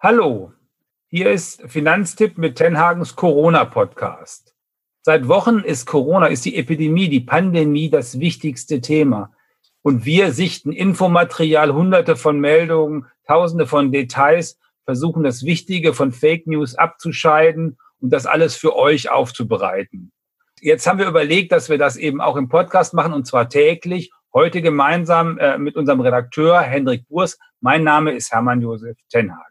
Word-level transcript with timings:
Hallo, 0.00 0.52
hier 1.08 1.32
ist 1.32 1.60
Finanztipp 1.66 2.38
mit 2.38 2.54
Tenhagens 2.54 3.16
Corona-Podcast. 3.16 4.54
Seit 5.02 5.26
Wochen 5.26 5.58
ist 5.58 5.86
Corona, 5.86 6.28
ist 6.28 6.44
die 6.44 6.54
Epidemie, 6.54 7.08
die 7.08 7.18
Pandemie 7.18 7.90
das 7.90 8.20
wichtigste 8.20 8.80
Thema. 8.80 9.32
Und 9.82 10.04
wir 10.04 10.30
sichten 10.30 10.70
Infomaterial, 10.70 11.74
hunderte 11.74 12.14
von 12.14 12.38
Meldungen, 12.38 13.06
tausende 13.26 13.66
von 13.66 13.90
Details, 13.90 14.60
versuchen 14.84 15.24
das 15.24 15.44
Wichtige 15.44 15.92
von 15.92 16.12
Fake 16.12 16.46
News 16.46 16.76
abzuscheiden 16.76 17.76
und 18.00 18.10
das 18.10 18.24
alles 18.24 18.54
für 18.54 18.76
euch 18.76 19.10
aufzubereiten. 19.10 20.12
Jetzt 20.60 20.86
haben 20.86 21.00
wir 21.00 21.08
überlegt, 21.08 21.50
dass 21.50 21.70
wir 21.70 21.78
das 21.78 21.96
eben 21.96 22.20
auch 22.20 22.36
im 22.36 22.48
Podcast 22.48 22.94
machen 22.94 23.12
und 23.12 23.26
zwar 23.26 23.48
täglich. 23.48 24.12
Heute 24.32 24.62
gemeinsam 24.62 25.38
äh, 25.38 25.58
mit 25.58 25.74
unserem 25.74 26.02
Redakteur 26.02 26.60
Hendrik 26.60 27.08
Burs. 27.08 27.36
Mein 27.60 27.82
Name 27.82 28.12
ist 28.12 28.30
Hermann 28.30 28.62
Josef 28.62 28.96
Tenhagen. 29.10 29.47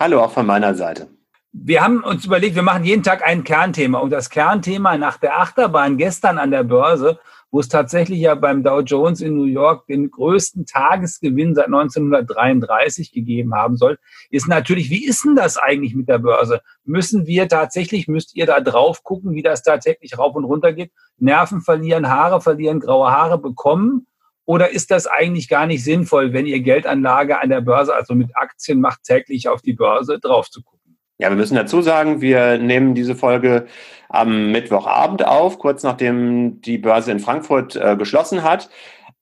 Hallo 0.00 0.22
auch 0.22 0.32
von 0.32 0.46
meiner 0.46 0.74
Seite. 0.74 1.08
Wir 1.52 1.84
haben 1.84 2.02
uns 2.02 2.24
überlegt, 2.24 2.54
wir 2.54 2.62
machen 2.62 2.84
jeden 2.84 3.02
Tag 3.02 3.22
ein 3.22 3.44
Kernthema. 3.44 3.98
Und 3.98 4.08
das 4.08 4.30
Kernthema 4.30 4.96
nach 4.96 5.18
der 5.18 5.38
Achterbahn 5.38 5.98
gestern 5.98 6.38
an 6.38 6.50
der 6.50 6.64
Börse, 6.64 7.18
wo 7.50 7.60
es 7.60 7.68
tatsächlich 7.68 8.18
ja 8.18 8.34
beim 8.34 8.62
Dow 8.62 8.80
Jones 8.80 9.20
in 9.20 9.36
New 9.36 9.44
York 9.44 9.86
den 9.88 10.10
größten 10.10 10.64
Tagesgewinn 10.64 11.54
seit 11.54 11.66
1933 11.66 13.12
gegeben 13.12 13.54
haben 13.54 13.76
soll, 13.76 13.98
ist 14.30 14.48
natürlich, 14.48 14.88
wie 14.88 15.04
ist 15.04 15.26
denn 15.26 15.36
das 15.36 15.58
eigentlich 15.58 15.94
mit 15.94 16.08
der 16.08 16.20
Börse? 16.20 16.62
Müssen 16.84 17.26
wir 17.26 17.46
tatsächlich, 17.46 18.08
müsst 18.08 18.34
ihr 18.34 18.46
da 18.46 18.60
drauf 18.60 19.04
gucken, 19.04 19.34
wie 19.34 19.42
das 19.42 19.62
tatsächlich 19.62 20.16
rauf 20.16 20.34
und 20.34 20.44
runter 20.44 20.72
geht? 20.72 20.92
Nerven 21.18 21.60
verlieren, 21.60 22.08
Haare 22.08 22.40
verlieren, 22.40 22.80
graue 22.80 23.10
Haare 23.10 23.36
bekommen? 23.36 24.06
Oder 24.50 24.72
ist 24.72 24.90
das 24.90 25.06
eigentlich 25.06 25.48
gar 25.48 25.66
nicht 25.66 25.84
sinnvoll, 25.84 26.32
wenn 26.32 26.44
ihr 26.44 26.58
Geldanlage 26.58 27.40
an 27.40 27.50
der 27.50 27.60
Börse, 27.60 27.94
also 27.94 28.16
mit 28.16 28.36
Aktien 28.36 28.80
macht, 28.80 29.04
täglich 29.04 29.46
auf 29.46 29.62
die 29.62 29.74
Börse 29.74 30.18
drauf 30.18 30.50
zu 30.50 30.60
gucken? 30.64 30.98
Ja, 31.18 31.28
wir 31.28 31.36
müssen 31.36 31.54
dazu 31.54 31.82
sagen, 31.82 32.20
wir 32.20 32.58
nehmen 32.58 32.96
diese 32.96 33.14
Folge 33.14 33.66
am 34.08 34.50
Mittwochabend 34.50 35.24
auf, 35.24 35.60
kurz 35.60 35.84
nachdem 35.84 36.60
die 36.62 36.78
Börse 36.78 37.12
in 37.12 37.20
Frankfurt 37.20 37.76
äh, 37.76 37.94
geschlossen 37.96 38.42
hat. 38.42 38.68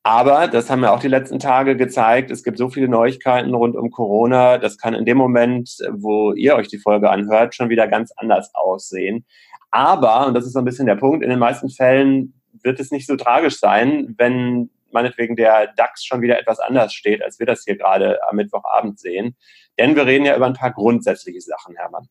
Aber 0.03 0.49
das 0.49 0.71
haben 0.71 0.83
ja 0.83 0.95
auch 0.95 1.01
die 1.01 1.09
letzten 1.09 1.39
Tage 1.39 1.77
gezeigt. 1.77 2.31
Es 2.31 2.43
gibt 2.43 2.57
so 2.57 2.71
viele 2.71 2.89
Neuigkeiten 2.89 3.53
rund 3.53 3.77
um 3.77 3.91
Corona. 3.91 4.57
Das 4.57 4.79
kann 4.79 4.95
in 4.95 5.05
dem 5.05 5.19
Moment, 5.19 5.77
wo 5.91 6.33
ihr 6.33 6.57
euch 6.57 6.69
die 6.69 6.79
Folge 6.79 7.11
anhört, 7.11 7.55
schon 7.55 7.69
wieder 7.69 7.87
ganz 7.87 8.13
anders 8.17 8.51
aussehen. 8.55 9.27
Aber, 9.73 10.27
und 10.27 10.33
das 10.33 10.47
ist 10.47 10.55
so 10.55 10.61
ein 10.61 10.65
bisschen 10.65 10.87
der 10.87 10.97
Punkt, 10.97 11.23
in 11.23 11.29
den 11.29 11.39
meisten 11.39 11.69
Fällen 11.69 12.33
wird 12.63 12.81
es 12.81 12.91
nicht 12.91 13.07
so 13.07 13.17
tragisch 13.17 13.59
sein, 13.59 14.15
wenn 14.17 14.71
meinetwegen 14.93 15.37
der 15.37 15.73
DAX 15.77 16.05
schon 16.05 16.23
wieder 16.23 16.39
etwas 16.39 16.59
anders 16.61 16.93
steht, 16.93 17.23
als 17.23 17.39
wir 17.39 17.47
das 17.47 17.65
hier 17.65 17.77
gerade 17.77 18.19
am 18.29 18.37
Mittwochabend 18.37 18.99
sehen. 18.99 19.37
Denn 19.79 19.97
wir 19.97 20.07
reden 20.07 20.25
ja 20.25 20.37
über 20.37 20.47
ein 20.47 20.55
paar 20.55 20.73
grundsätzliche 20.73 21.41
Sachen, 21.41 21.77
Hermann. 21.77 22.09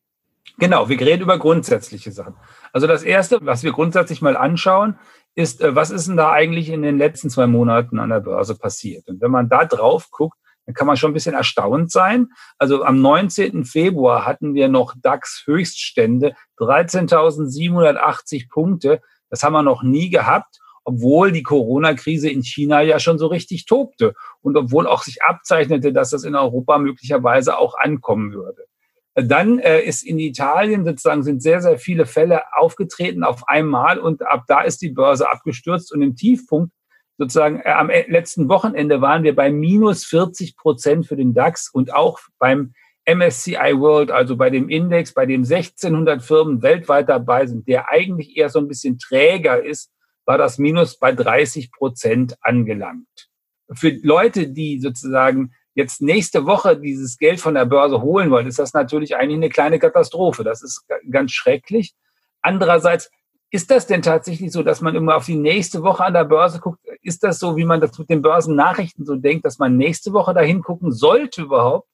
Genau, 0.58 0.88
wir 0.88 1.00
reden 1.00 1.22
über 1.22 1.38
grundsätzliche 1.38 2.10
Sachen. 2.10 2.34
Also 2.72 2.86
das 2.86 3.02
Erste, 3.02 3.38
was 3.42 3.62
wir 3.62 3.72
grundsätzlich 3.72 4.22
mal 4.22 4.36
anschauen, 4.36 4.98
ist, 5.34 5.60
äh, 5.60 5.74
was 5.74 5.90
ist 5.90 6.08
denn 6.08 6.16
da 6.16 6.32
eigentlich 6.32 6.68
in 6.70 6.82
den 6.82 6.98
letzten 6.98 7.30
zwei 7.30 7.46
Monaten 7.46 7.98
an 8.00 8.10
der 8.10 8.20
Börse 8.20 8.56
passiert? 8.56 9.08
Und 9.08 9.20
wenn 9.20 9.30
man 9.30 9.48
da 9.48 9.64
drauf 9.64 10.10
guckt, 10.10 10.36
dann 10.66 10.74
kann 10.74 10.86
man 10.86 10.96
schon 10.96 11.12
ein 11.12 11.14
bisschen 11.14 11.34
erstaunt 11.34 11.90
sein. 11.90 12.28
Also 12.58 12.84
am 12.84 13.00
19. 13.00 13.64
Februar 13.64 14.26
hatten 14.26 14.52
wir 14.54 14.68
noch 14.68 14.94
DAX-Höchststände, 15.00 16.34
13.780 16.58 18.50
Punkte. 18.50 19.00
Das 19.30 19.42
haben 19.42 19.54
wir 19.54 19.62
noch 19.62 19.82
nie 19.82 20.10
gehabt 20.10 20.58
obwohl 20.88 21.32
die 21.32 21.42
Corona-Krise 21.42 22.30
in 22.30 22.42
China 22.42 22.80
ja 22.80 22.98
schon 22.98 23.18
so 23.18 23.26
richtig 23.26 23.66
tobte 23.66 24.14
und 24.40 24.56
obwohl 24.56 24.86
auch 24.86 25.02
sich 25.02 25.22
abzeichnete, 25.22 25.92
dass 25.92 26.10
das 26.10 26.24
in 26.24 26.34
Europa 26.34 26.78
möglicherweise 26.78 27.58
auch 27.58 27.74
ankommen 27.78 28.32
würde. 28.32 28.64
Dann 29.14 29.58
äh, 29.58 29.82
ist 29.82 30.02
in 30.02 30.18
Italien 30.18 30.86
sozusagen 30.86 31.22
sind 31.22 31.42
sehr, 31.42 31.60
sehr 31.60 31.78
viele 31.78 32.06
Fälle 32.06 32.40
aufgetreten 32.56 33.22
auf 33.22 33.46
einmal 33.48 33.98
und 33.98 34.26
ab 34.26 34.44
da 34.48 34.62
ist 34.62 34.80
die 34.80 34.88
Börse 34.88 35.30
abgestürzt 35.30 35.92
und 35.92 36.00
im 36.00 36.16
Tiefpunkt 36.16 36.72
sozusagen 37.18 37.60
äh, 37.60 37.68
am 37.68 37.90
letzten 37.90 38.48
Wochenende 38.48 39.02
waren 39.02 39.24
wir 39.24 39.36
bei 39.36 39.52
minus 39.52 40.06
40 40.06 40.56
Prozent 40.56 41.06
für 41.06 41.16
den 41.16 41.34
DAX 41.34 41.68
und 41.70 41.92
auch 41.92 42.18
beim 42.38 42.72
MSCI 43.04 43.74
World, 43.76 44.10
also 44.10 44.38
bei 44.38 44.48
dem 44.48 44.70
Index, 44.70 45.12
bei 45.12 45.26
dem 45.26 45.42
1600 45.42 46.22
Firmen 46.22 46.62
weltweit 46.62 47.10
dabei 47.10 47.44
sind, 47.44 47.68
der 47.68 47.90
eigentlich 47.90 48.38
eher 48.38 48.48
so 48.48 48.58
ein 48.58 48.68
bisschen 48.68 48.98
träger 48.98 49.62
ist 49.62 49.90
war 50.28 50.36
das 50.36 50.58
Minus 50.58 50.98
bei 50.98 51.10
30 51.10 51.72
Prozent 51.72 52.36
angelangt. 52.42 53.30
Für 53.72 53.88
Leute, 54.02 54.48
die 54.48 54.78
sozusagen 54.78 55.54
jetzt 55.72 56.02
nächste 56.02 56.44
Woche 56.44 56.76
dieses 56.76 57.16
Geld 57.16 57.40
von 57.40 57.54
der 57.54 57.64
Börse 57.64 58.02
holen 58.02 58.30
wollen, 58.30 58.46
ist 58.46 58.58
das 58.58 58.74
natürlich 58.74 59.16
eigentlich 59.16 59.38
eine 59.38 59.48
kleine 59.48 59.78
Katastrophe. 59.78 60.44
Das 60.44 60.62
ist 60.62 60.84
ganz 61.10 61.32
schrecklich. 61.32 61.94
Andererseits 62.42 63.10
ist 63.50 63.70
das 63.70 63.86
denn 63.86 64.02
tatsächlich 64.02 64.52
so, 64.52 64.62
dass 64.62 64.82
man 64.82 64.94
immer 64.94 65.16
auf 65.16 65.24
die 65.24 65.38
nächste 65.38 65.82
Woche 65.82 66.04
an 66.04 66.12
der 66.12 66.24
Börse 66.24 66.60
guckt? 66.60 66.80
Ist 67.00 67.24
das 67.24 67.38
so, 67.38 67.56
wie 67.56 67.64
man 67.64 67.80
das 67.80 67.98
mit 67.98 68.10
den 68.10 68.20
Börsennachrichten 68.20 69.06
so 69.06 69.16
denkt, 69.16 69.46
dass 69.46 69.58
man 69.58 69.78
nächste 69.78 70.12
Woche 70.12 70.34
dahin 70.34 70.60
gucken 70.60 70.92
sollte 70.92 71.40
überhaupt? 71.40 71.88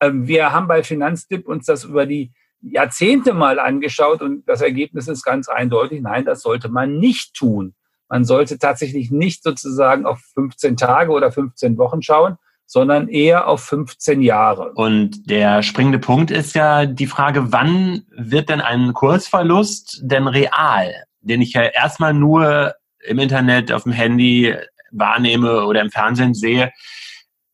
Ähm, 0.00 0.26
wir 0.26 0.50
haben 0.50 0.66
bei 0.66 0.82
Finanzdip 0.82 1.46
uns 1.46 1.66
das 1.66 1.84
über 1.84 2.06
die 2.06 2.32
Jahrzehnte 2.60 3.32
mal 3.32 3.58
angeschaut 3.58 4.22
und 4.22 4.48
das 4.48 4.60
Ergebnis 4.60 5.08
ist 5.08 5.24
ganz 5.24 5.48
eindeutig, 5.48 6.00
nein, 6.00 6.24
das 6.24 6.42
sollte 6.42 6.68
man 6.68 6.98
nicht 6.98 7.34
tun. 7.34 7.74
Man 8.08 8.24
sollte 8.24 8.58
tatsächlich 8.58 9.10
nicht 9.10 9.42
sozusagen 9.42 10.06
auf 10.06 10.20
15 10.34 10.76
Tage 10.76 11.10
oder 11.10 11.32
15 11.32 11.76
Wochen 11.78 12.02
schauen, 12.02 12.36
sondern 12.66 13.08
eher 13.08 13.46
auf 13.46 13.62
15 13.62 14.20
Jahre. 14.22 14.72
Und 14.74 15.30
der 15.30 15.62
springende 15.62 15.98
Punkt 15.98 16.30
ist 16.30 16.54
ja 16.54 16.86
die 16.86 17.06
Frage, 17.06 17.52
wann 17.52 18.02
wird 18.10 18.48
denn 18.48 18.60
ein 18.60 18.92
Kursverlust 18.92 20.00
denn 20.02 20.26
real, 20.26 20.92
den 21.20 21.40
ich 21.40 21.52
ja 21.52 21.62
erstmal 21.62 22.14
nur 22.14 22.74
im 23.04 23.18
Internet, 23.18 23.70
auf 23.72 23.84
dem 23.84 23.92
Handy 23.92 24.54
wahrnehme 24.90 25.64
oder 25.66 25.80
im 25.80 25.90
Fernsehen 25.90 26.34
sehe 26.34 26.72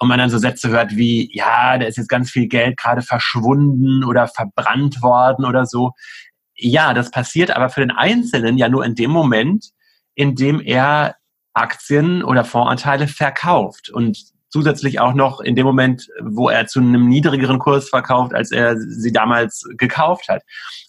und 0.03 0.09
man 0.09 0.19
dann 0.19 0.31
so 0.31 0.39
Sätze 0.39 0.69
hört 0.71 0.97
wie, 0.97 1.31
ja, 1.33 1.79
da 1.79 1.87
ist 1.87 1.97
jetzt 1.97 2.09
ganz 2.09 2.29
viel 2.29 2.49
Geld 2.49 2.77
gerade 2.77 3.03
verschwunden 3.03 4.03
oder 4.03 4.27
verbrannt 4.27 5.01
worden 5.01 5.45
oder 5.45 5.65
so. 5.65 5.93
Ja, 6.57 6.93
das 6.93 7.13
passiert 7.13 7.53
aber 7.53 7.69
für 7.69 7.83
den 7.83 7.93
Einzelnen 7.93 8.59
ja 8.59 8.69
nur 8.69 8.85
in 8.85 8.97
dem 8.97 9.13
Moment, 9.13 9.69
in 10.17 10.35
dem 10.35 10.61
er 10.61 11.15
Aktien 11.55 12.25
oder 12.25 12.45
Fondsanteile 12.45 13.07
verkauft 13.07 13.91
und 13.91 14.19
zusätzlich 14.49 14.99
auch 14.99 15.15
noch 15.15 15.39
in 15.39 15.55
dem 15.55 15.67
Moment, 15.67 16.09
wo 16.21 16.49
er 16.49 16.67
zu 16.67 16.81
einem 16.81 17.09
niedrigeren 17.09 17.61
Kurs 17.61 17.89
verkauft, 17.89 18.35
als 18.35 18.51
er 18.51 18.77
sie 18.77 19.13
damals 19.13 19.69
gekauft 19.79 20.29
hat. 20.29 20.43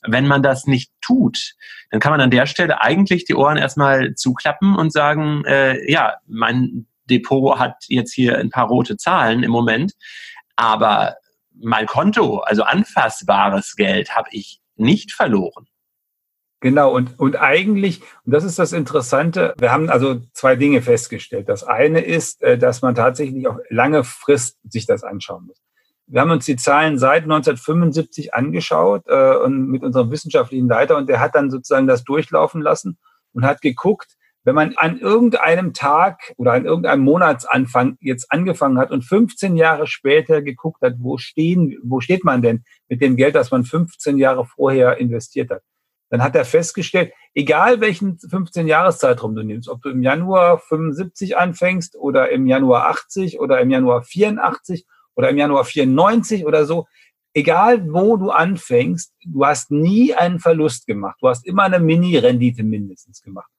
Wenn 0.07 0.25
man 0.25 0.41
das 0.41 0.65
nicht 0.65 0.91
tut, 1.01 1.53
dann 1.91 1.99
kann 1.99 2.13
man 2.13 2.21
an 2.21 2.31
der 2.31 2.47
Stelle 2.47 2.81
eigentlich 2.81 3.25
die 3.25 3.35
Ohren 3.35 3.57
erstmal 3.57 4.15
zuklappen 4.15 4.75
und 4.75 4.91
sagen, 4.91 5.45
äh, 5.45 5.91
ja, 5.91 6.15
mein 6.25 6.87
Depot 7.09 7.59
hat 7.59 7.75
jetzt 7.87 8.13
hier 8.13 8.37
ein 8.37 8.49
paar 8.49 8.67
rote 8.67 8.97
Zahlen 8.97 9.43
im 9.43 9.51
Moment, 9.51 9.93
aber 10.55 11.15
mein 11.53 11.85
Konto, 11.85 12.39
also 12.39 12.63
anfassbares 12.63 13.75
Geld, 13.75 14.15
habe 14.15 14.29
ich 14.31 14.61
nicht 14.75 15.11
verloren. 15.11 15.67
Genau, 16.63 16.95
und, 16.95 17.19
und 17.19 17.35
eigentlich, 17.35 18.01
und 18.23 18.33
das 18.33 18.45
ist 18.45 18.57
das 18.57 18.71
Interessante, 18.71 19.53
wir 19.57 19.73
haben 19.73 19.89
also 19.89 20.21
zwei 20.31 20.55
Dinge 20.55 20.81
festgestellt. 20.81 21.49
Das 21.49 21.65
eine 21.65 21.99
ist, 21.99 22.41
äh, 22.41 22.57
dass 22.57 22.81
man 22.81 22.95
tatsächlich 22.95 23.47
auf 23.47 23.57
lange 23.69 24.05
Frist 24.05 24.57
sich 24.63 24.85
das 24.85 25.03
anschauen 25.03 25.47
muss. 25.47 25.61
Wir 26.07 26.21
haben 26.21 26.31
uns 26.31 26.45
die 26.45 26.55
Zahlen 26.55 26.97
seit 26.97 27.23
1975 27.23 28.33
angeschaut 28.33 29.03
äh, 29.07 29.35
und 29.35 29.67
mit 29.67 29.83
unserem 29.83 30.09
wissenschaftlichen 30.09 30.69
Leiter 30.69 30.95
und 30.95 31.09
der 31.09 31.19
hat 31.19 31.35
dann 31.35 31.51
sozusagen 31.51 31.85
das 31.85 32.05
durchlaufen 32.05 32.61
lassen 32.61 32.97
und 33.33 33.45
hat 33.45 33.61
geguckt, 33.61 34.15
wenn 34.43 34.55
man 34.55 34.73
an 34.75 34.99
irgendeinem 34.99 35.73
Tag 35.73 36.33
oder 36.37 36.53
an 36.53 36.65
irgendeinem 36.65 37.03
Monatsanfang 37.03 37.97
jetzt 38.01 38.31
angefangen 38.31 38.77
hat 38.77 38.91
und 38.91 39.03
15 39.03 39.55
Jahre 39.55 39.87
später 39.87 40.41
geguckt 40.41 40.81
hat, 40.81 40.95
wo 40.99 41.17
stehen, 41.17 41.77
wo 41.83 42.01
steht 42.01 42.23
man 42.23 42.41
denn 42.41 42.63
mit 42.89 43.01
dem 43.01 43.15
Geld, 43.15 43.35
das 43.35 43.51
man 43.51 43.63
15 43.63 44.17
Jahre 44.17 44.45
vorher 44.45 44.97
investiert 44.97 45.49
hat, 45.49 45.61
dann 46.09 46.21
hat 46.21 46.35
er 46.35 46.45
festgestellt, 46.45 47.11
egal 47.33 47.81
welchen 47.81 48.19
15 48.19 48.67
Jahreszeitraum 48.67 49.33
du 49.33 49.43
nimmst, 49.43 49.69
ob 49.69 49.81
du 49.81 49.89
im 49.89 50.03
Januar 50.03 50.59
75 50.59 51.37
anfängst 51.37 51.95
oder 51.95 52.29
im 52.29 52.45
Januar 52.45 52.87
80 52.87 53.39
oder 53.39 53.61
im 53.61 53.69
Januar 53.69 54.03
84 54.03 54.85
oder 55.15 55.29
im 55.29 55.37
Januar 55.37 55.65
94 55.65 56.45
oder 56.45 56.65
so, 56.65 56.85
egal 57.33 57.91
wo 57.91 58.17
du 58.17 58.29
anfängst, 58.29 59.13
du 59.25 59.45
hast 59.45 59.71
nie 59.71 60.13
einen 60.13 60.39
Verlust 60.39 60.85
gemacht. 60.85 61.17
Du 61.21 61.29
hast 61.29 61.47
immer 61.47 61.63
eine 61.63 61.79
Mini-Rendite 61.79 62.63
mindestens 62.63 63.21
gemacht. 63.21 63.49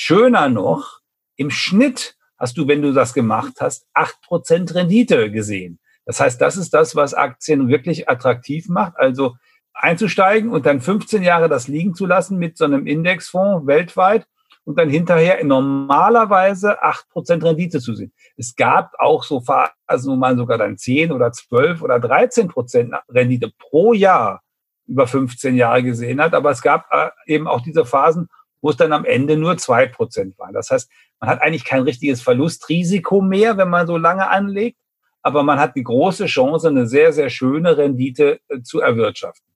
Schöner 0.00 0.48
noch, 0.48 1.00
im 1.34 1.50
Schnitt 1.50 2.14
hast 2.38 2.56
du, 2.56 2.68
wenn 2.68 2.82
du 2.82 2.92
das 2.92 3.14
gemacht 3.14 3.54
hast, 3.58 3.84
acht 3.94 4.20
Prozent 4.22 4.72
Rendite 4.76 5.28
gesehen. 5.32 5.80
Das 6.04 6.20
heißt, 6.20 6.40
das 6.40 6.56
ist 6.56 6.72
das, 6.72 6.94
was 6.94 7.14
Aktien 7.14 7.66
wirklich 7.66 8.08
attraktiv 8.08 8.68
macht. 8.68 8.96
Also 8.96 9.34
einzusteigen 9.74 10.50
und 10.50 10.66
dann 10.66 10.80
15 10.80 11.24
Jahre 11.24 11.48
das 11.48 11.66
liegen 11.66 11.96
zu 11.96 12.06
lassen 12.06 12.38
mit 12.38 12.56
so 12.56 12.64
einem 12.64 12.86
Indexfonds 12.86 13.66
weltweit 13.66 14.28
und 14.62 14.78
dann 14.78 14.88
hinterher 14.88 15.42
normalerweise 15.42 16.80
acht 16.80 17.08
Prozent 17.08 17.42
Rendite 17.42 17.80
zu 17.80 17.92
sehen. 17.94 18.12
Es 18.36 18.54
gab 18.54 18.92
auch 19.00 19.24
so 19.24 19.40
Phasen, 19.40 20.12
wo 20.12 20.14
man 20.14 20.36
sogar 20.36 20.58
dann 20.58 20.78
zehn 20.78 21.10
oder 21.10 21.32
zwölf 21.32 21.82
oder 21.82 21.98
13 21.98 22.46
Prozent 22.46 22.94
Rendite 23.08 23.50
pro 23.58 23.94
Jahr 23.94 24.42
über 24.86 25.08
15 25.08 25.56
Jahre 25.56 25.82
gesehen 25.82 26.20
hat. 26.20 26.34
Aber 26.34 26.52
es 26.52 26.62
gab 26.62 26.86
äh, 26.92 27.10
eben 27.26 27.48
auch 27.48 27.62
diese 27.62 27.84
Phasen, 27.84 28.28
wo 28.60 28.70
es 28.70 28.76
dann 28.76 28.92
am 28.92 29.04
Ende 29.04 29.36
nur 29.36 29.56
zwei 29.56 29.86
Prozent 29.86 30.38
waren. 30.38 30.54
Das 30.54 30.70
heißt, 30.70 30.90
man 31.20 31.30
hat 31.30 31.42
eigentlich 31.42 31.64
kein 31.64 31.82
richtiges 31.82 32.22
Verlustrisiko 32.22 33.20
mehr, 33.20 33.56
wenn 33.56 33.70
man 33.70 33.86
so 33.86 33.96
lange 33.96 34.28
anlegt, 34.28 34.78
aber 35.22 35.42
man 35.42 35.58
hat 35.58 35.76
die 35.76 35.82
große 35.82 36.26
Chance, 36.26 36.68
eine 36.68 36.86
sehr, 36.86 37.12
sehr 37.12 37.30
schöne 37.30 37.76
Rendite 37.76 38.40
äh, 38.48 38.62
zu 38.62 38.80
erwirtschaften. 38.80 39.46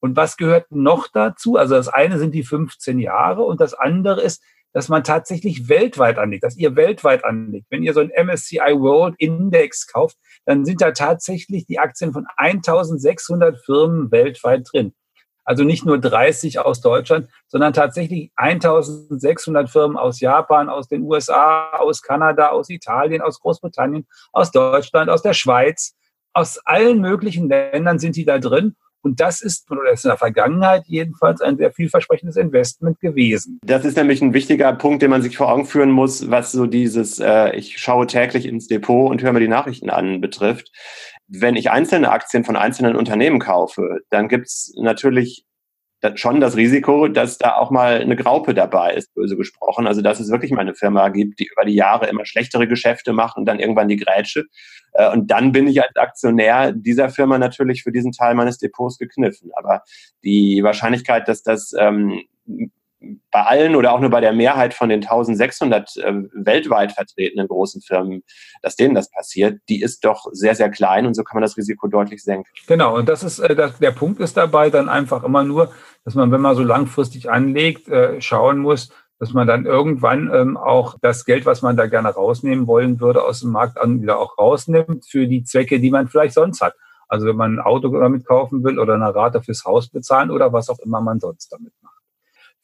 Und 0.00 0.16
was 0.16 0.36
gehört 0.36 0.70
noch 0.70 1.08
dazu? 1.08 1.56
Also 1.56 1.74
das 1.74 1.88
eine 1.88 2.18
sind 2.18 2.34
die 2.34 2.44
15 2.44 2.98
Jahre 2.98 3.42
und 3.42 3.60
das 3.60 3.74
andere 3.74 4.22
ist, 4.22 4.42
dass 4.72 4.88
man 4.88 5.02
tatsächlich 5.02 5.68
weltweit 5.68 6.18
anlegt, 6.18 6.44
dass 6.44 6.56
ihr 6.56 6.76
weltweit 6.76 7.24
anlegt. 7.24 7.66
Wenn 7.70 7.82
ihr 7.82 7.94
so 7.94 8.00
ein 8.00 8.12
MSCI 8.14 8.74
World 8.78 9.14
Index 9.18 9.86
kauft, 9.86 10.16
dann 10.44 10.64
sind 10.64 10.80
da 10.80 10.92
tatsächlich 10.92 11.66
die 11.66 11.78
Aktien 11.78 12.12
von 12.12 12.26
1600 12.36 13.58
Firmen 13.64 14.12
weltweit 14.12 14.68
drin. 14.70 14.94
Also 15.48 15.64
nicht 15.64 15.86
nur 15.86 15.96
30 15.98 16.58
aus 16.58 16.82
Deutschland, 16.82 17.26
sondern 17.46 17.72
tatsächlich 17.72 18.30
1600 18.36 19.70
Firmen 19.70 19.96
aus 19.96 20.20
Japan, 20.20 20.68
aus 20.68 20.88
den 20.88 21.04
USA, 21.04 21.70
aus 21.78 22.02
Kanada, 22.02 22.50
aus 22.50 22.68
Italien, 22.68 23.22
aus 23.22 23.40
Großbritannien, 23.40 24.06
aus 24.30 24.50
Deutschland, 24.50 25.08
aus 25.08 25.22
der 25.22 25.32
Schweiz. 25.32 25.94
Aus 26.34 26.58
allen 26.66 27.00
möglichen 27.00 27.48
Ländern 27.48 27.98
sind 27.98 28.16
die 28.16 28.26
da 28.26 28.38
drin. 28.38 28.76
Und 29.00 29.20
das 29.20 29.40
ist, 29.40 29.70
oder 29.70 29.90
ist 29.90 30.04
in 30.04 30.10
der 30.10 30.18
Vergangenheit 30.18 30.82
jedenfalls 30.86 31.40
ein 31.40 31.56
sehr 31.56 31.72
vielversprechendes 31.72 32.36
Investment 32.36 33.00
gewesen. 33.00 33.58
Das 33.64 33.86
ist 33.86 33.96
nämlich 33.96 34.20
ein 34.20 34.34
wichtiger 34.34 34.74
Punkt, 34.74 35.00
den 35.00 35.10
man 35.10 35.22
sich 35.22 35.38
vor 35.38 35.50
Augen 35.50 35.64
führen 35.64 35.90
muss, 35.90 36.30
was 36.30 36.52
so 36.52 36.66
dieses, 36.66 37.20
äh, 37.20 37.56
ich 37.56 37.78
schaue 37.78 38.06
täglich 38.06 38.44
ins 38.44 38.66
Depot 38.66 39.10
und 39.10 39.22
höre 39.22 39.32
mir 39.32 39.40
die 39.40 39.48
Nachrichten 39.48 39.88
an, 39.88 40.20
betrifft. 40.20 40.72
Wenn 41.28 41.56
ich 41.56 41.70
einzelne 41.70 42.10
Aktien 42.10 42.44
von 42.44 42.56
einzelnen 42.56 42.96
Unternehmen 42.96 43.38
kaufe, 43.38 44.00
dann 44.10 44.28
gibt's 44.28 44.72
natürlich 44.76 45.44
schon 46.14 46.40
das 46.40 46.56
Risiko, 46.56 47.08
dass 47.08 47.38
da 47.38 47.56
auch 47.56 47.70
mal 47.70 48.00
eine 48.00 48.14
Graupe 48.14 48.54
dabei 48.54 48.94
ist, 48.94 49.12
böse 49.14 49.36
gesprochen. 49.36 49.86
Also 49.86 50.00
dass 50.00 50.20
es 50.20 50.30
wirklich 50.30 50.52
mal 50.52 50.60
eine 50.60 50.74
Firma 50.74 51.08
gibt, 51.08 51.40
die 51.40 51.48
über 51.50 51.64
die 51.64 51.74
Jahre 51.74 52.06
immer 52.06 52.24
schlechtere 52.24 52.68
Geschäfte 52.68 53.12
macht 53.12 53.36
und 53.36 53.46
dann 53.46 53.58
irgendwann 53.58 53.88
die 53.88 53.96
Grätsche. 53.96 54.44
Äh, 54.92 55.10
und 55.10 55.30
dann 55.30 55.52
bin 55.52 55.66
ich 55.66 55.82
als 55.82 55.96
Aktionär 55.96 56.72
dieser 56.72 57.08
Firma 57.08 57.38
natürlich 57.38 57.82
für 57.82 57.92
diesen 57.92 58.12
Teil 58.12 58.34
meines 58.34 58.58
Depots 58.58 58.98
gekniffen. 58.98 59.50
Aber 59.56 59.82
die 60.22 60.62
Wahrscheinlichkeit, 60.62 61.26
dass 61.26 61.42
das 61.42 61.74
ähm, 61.76 62.22
bei 63.00 63.42
allen 63.42 63.76
oder 63.76 63.92
auch 63.92 64.00
nur 64.00 64.10
bei 64.10 64.20
der 64.20 64.32
Mehrheit 64.32 64.74
von 64.74 64.88
den 64.88 65.02
1600 65.02 65.96
äh, 65.98 66.12
weltweit 66.32 66.92
vertretenen 66.92 67.46
großen 67.46 67.80
Firmen, 67.80 68.24
dass 68.62 68.76
denen 68.76 68.94
das 68.94 69.10
passiert, 69.10 69.60
die 69.68 69.82
ist 69.82 70.04
doch 70.04 70.26
sehr, 70.32 70.54
sehr 70.54 70.70
klein 70.70 71.06
und 71.06 71.14
so 71.14 71.22
kann 71.22 71.36
man 71.36 71.42
das 71.42 71.56
Risiko 71.56 71.86
deutlich 71.86 72.22
senken. 72.22 72.50
Genau, 72.66 72.96
und 72.96 73.08
das 73.08 73.22
ist, 73.22 73.38
äh, 73.38 73.54
das, 73.54 73.78
der 73.78 73.92
Punkt 73.92 74.20
ist 74.20 74.36
dabei 74.36 74.70
dann 74.70 74.88
einfach 74.88 75.22
immer 75.22 75.44
nur, 75.44 75.72
dass 76.04 76.14
man, 76.14 76.32
wenn 76.32 76.40
man 76.40 76.56
so 76.56 76.62
langfristig 76.62 77.30
anlegt, 77.30 77.88
äh, 77.88 78.20
schauen 78.20 78.58
muss, 78.58 78.90
dass 79.18 79.32
man 79.32 79.46
dann 79.46 79.66
irgendwann 79.66 80.30
ähm, 80.32 80.56
auch 80.56 80.96
das 81.00 81.24
Geld, 81.24 81.44
was 81.44 81.62
man 81.62 81.76
da 81.76 81.86
gerne 81.86 82.08
rausnehmen 82.08 82.66
wollen 82.66 83.00
würde, 83.00 83.24
aus 83.24 83.40
dem 83.40 83.50
Markt 83.50 83.78
an 83.78 84.00
wieder 84.00 84.18
auch 84.18 84.38
rausnimmt 84.38 85.06
für 85.08 85.26
die 85.26 85.42
Zwecke, 85.44 85.80
die 85.80 85.90
man 85.90 86.08
vielleicht 86.08 86.34
sonst 86.34 86.60
hat. 86.60 86.74
Also 87.08 87.26
wenn 87.26 87.36
man 87.36 87.54
ein 87.54 87.60
Auto 87.60 87.88
damit 87.88 88.26
kaufen 88.26 88.62
will 88.62 88.78
oder 88.78 88.94
eine 88.94 89.14
Rate 89.14 89.42
fürs 89.42 89.64
Haus 89.64 89.88
bezahlen 89.88 90.30
oder 90.30 90.52
was 90.52 90.68
auch 90.68 90.78
immer 90.78 91.00
man 91.00 91.20
sonst 91.20 91.50
damit 91.50 91.72
macht. 91.82 91.87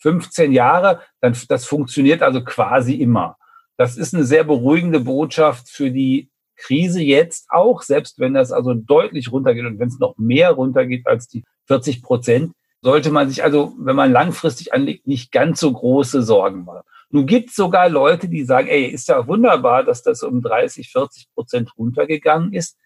15 0.05 0.53
Jahre, 0.53 1.01
dann, 1.21 1.35
das 1.49 1.65
funktioniert 1.65 2.23
also 2.23 2.45
quasi 2.45 2.95
immer. 2.95 3.39
Das 3.79 3.97
ist 3.97 4.15
eine 4.15 4.25
sehr 4.25 4.45
beruhigende 4.45 5.01
Botschaft 5.01 5.71
für 5.71 5.91
die 5.91 6.31
Krise 6.57 7.03
jetzt 7.03 7.47
auch, 7.49 7.81
selbst 7.81 8.19
wenn 8.19 8.35
das 8.35 8.53
also 8.53 8.75
deutlich 8.75 9.33
runtergeht 9.33 9.65
und 9.65 9.79
wenn 9.79 9.89
es 9.89 9.99
noch 9.99 10.17
mehr 10.19 10.53
runtergeht 10.53 11.07
als 11.07 11.27
die 11.27 11.45
40 11.69 12.03
Prozent, 12.03 12.53
sollte 12.83 13.11
man 13.11 13.31
sich 13.31 13.43
also, 13.43 13.73
wenn 13.79 13.97
man 13.97 14.13
langfristig 14.13 14.75
anlegt, 14.75 15.07
nicht 15.07 15.33
ganz 15.33 15.59
so 15.59 15.73
große 15.73 16.23
Sorgen 16.23 16.67
machen. 16.67 16.83
Nun 17.09 17.25
gibt 17.25 17.49
es 17.49 17.57
sogar 17.57 17.89
Leute, 17.89 18.29
die 18.29 18.45
sagen, 18.45 18.69
ey, 18.69 18.85
ist 18.85 19.09
ja 19.09 19.27
wunderbar, 19.27 19.85
dass 19.85 20.03
das 20.03 20.23
um 20.23 20.43
30, 20.43 20.91
40 20.91 21.29
Prozent 21.33 21.73
runtergegangen 21.79 22.53
ist. 22.53 22.77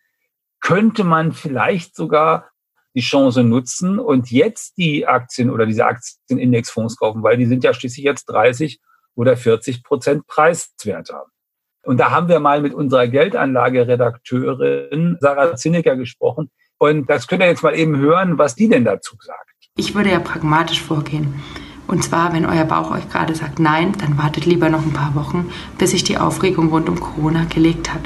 Könnte 0.61 1.03
man 1.03 1.32
vielleicht 1.32 1.97
sogar 1.97 2.49
die 2.94 3.00
Chance 3.00 3.44
nutzen 3.44 3.99
und 3.99 4.31
jetzt 4.31 4.79
die 4.79 5.06
Aktien 5.06 5.50
oder 5.50 5.67
diese 5.67 5.87
Aktienindexfonds 5.87 6.96
kaufen, 6.96 7.23
weil 7.23 7.37
die 7.37 7.46
sind 7.46 7.64
ja 7.64 7.75
schließlich 7.75 8.05
jetzt 8.05 8.25
30 8.26 8.81
oder 9.14 9.37
40 9.37 9.82
Prozent 9.82 10.26
preiswert 10.26 11.11
haben. 11.11 11.31
Und 11.85 11.99
da 11.99 12.11
haben 12.11 12.29
wir 12.29 12.40
mal 12.40 12.61
mit 12.61 12.75
unserer 12.75 13.08
Geldanlageredakteurin 13.08 15.17
Sarah 15.20 15.56
Zinnecker 15.56 15.96
gesprochen. 15.96 16.50
Und 16.79 17.08
das 17.08 17.26
könnt 17.26 17.43
ihr 17.43 17.49
jetzt 17.49 17.62
mal 17.62 17.75
eben 17.75 17.99
hören, 17.99 18.38
was 18.38 18.55
die 18.55 18.69
denn 18.69 18.85
dazu 18.85 19.17
sagt. 19.20 19.55
Ich 19.76 19.94
würde 19.94 20.11
ja 20.11 20.20
pragmatisch 20.20 20.82
vorgehen. 20.82 21.43
Und 21.87 22.05
zwar, 22.05 22.35
wenn 22.35 22.44
euer 22.44 22.64
Bauch 22.64 22.90
euch 22.90 23.08
gerade 23.08 23.35
sagt 23.35 23.58
Nein, 23.58 23.94
dann 23.99 24.19
wartet 24.19 24.44
lieber 24.44 24.69
noch 24.69 24.85
ein 24.85 24.93
paar 24.93 25.14
Wochen, 25.14 25.50
bis 25.79 25.93
sich 25.93 26.05
die 26.05 26.19
Aufregung 26.19 26.69
rund 26.69 26.88
um 26.88 27.00
Corona 27.00 27.44
gelegt 27.44 27.93
hat. 27.93 28.02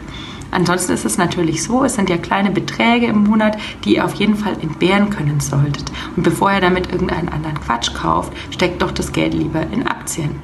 Ansonsten 0.53 0.93
ist 0.93 1.05
es 1.05 1.19
natürlich 1.19 1.63
so, 1.63 1.83
es 1.83 1.95
sind 1.95 2.09
ja 2.09 2.19
kleine 2.19 2.51
Beträge 2.51 3.07
im 3.07 3.25
Monat, 3.25 3.57
die 3.85 3.97
ihr 3.97 4.05
auf 4.05 4.15
jeden 4.15 4.37
Fall 4.37 4.55
entbehren 4.61 5.11
können 5.11 5.41
solltet. 5.41 5.91
Und 6.17 6.23
bevor 6.23 6.53
ihr 6.53 6.61
damit 6.61 6.93
irgendeinen 6.93 7.29
anderen 7.29 7.59
Quatsch 7.61 7.93
kauft, 7.95 8.33
steckt 8.53 8.83
doch 8.83 8.93
das 8.93 9.13
Geld 9.13 9.35
lieber 9.35 9.63
in 9.73 9.87
Aktien. 9.87 10.43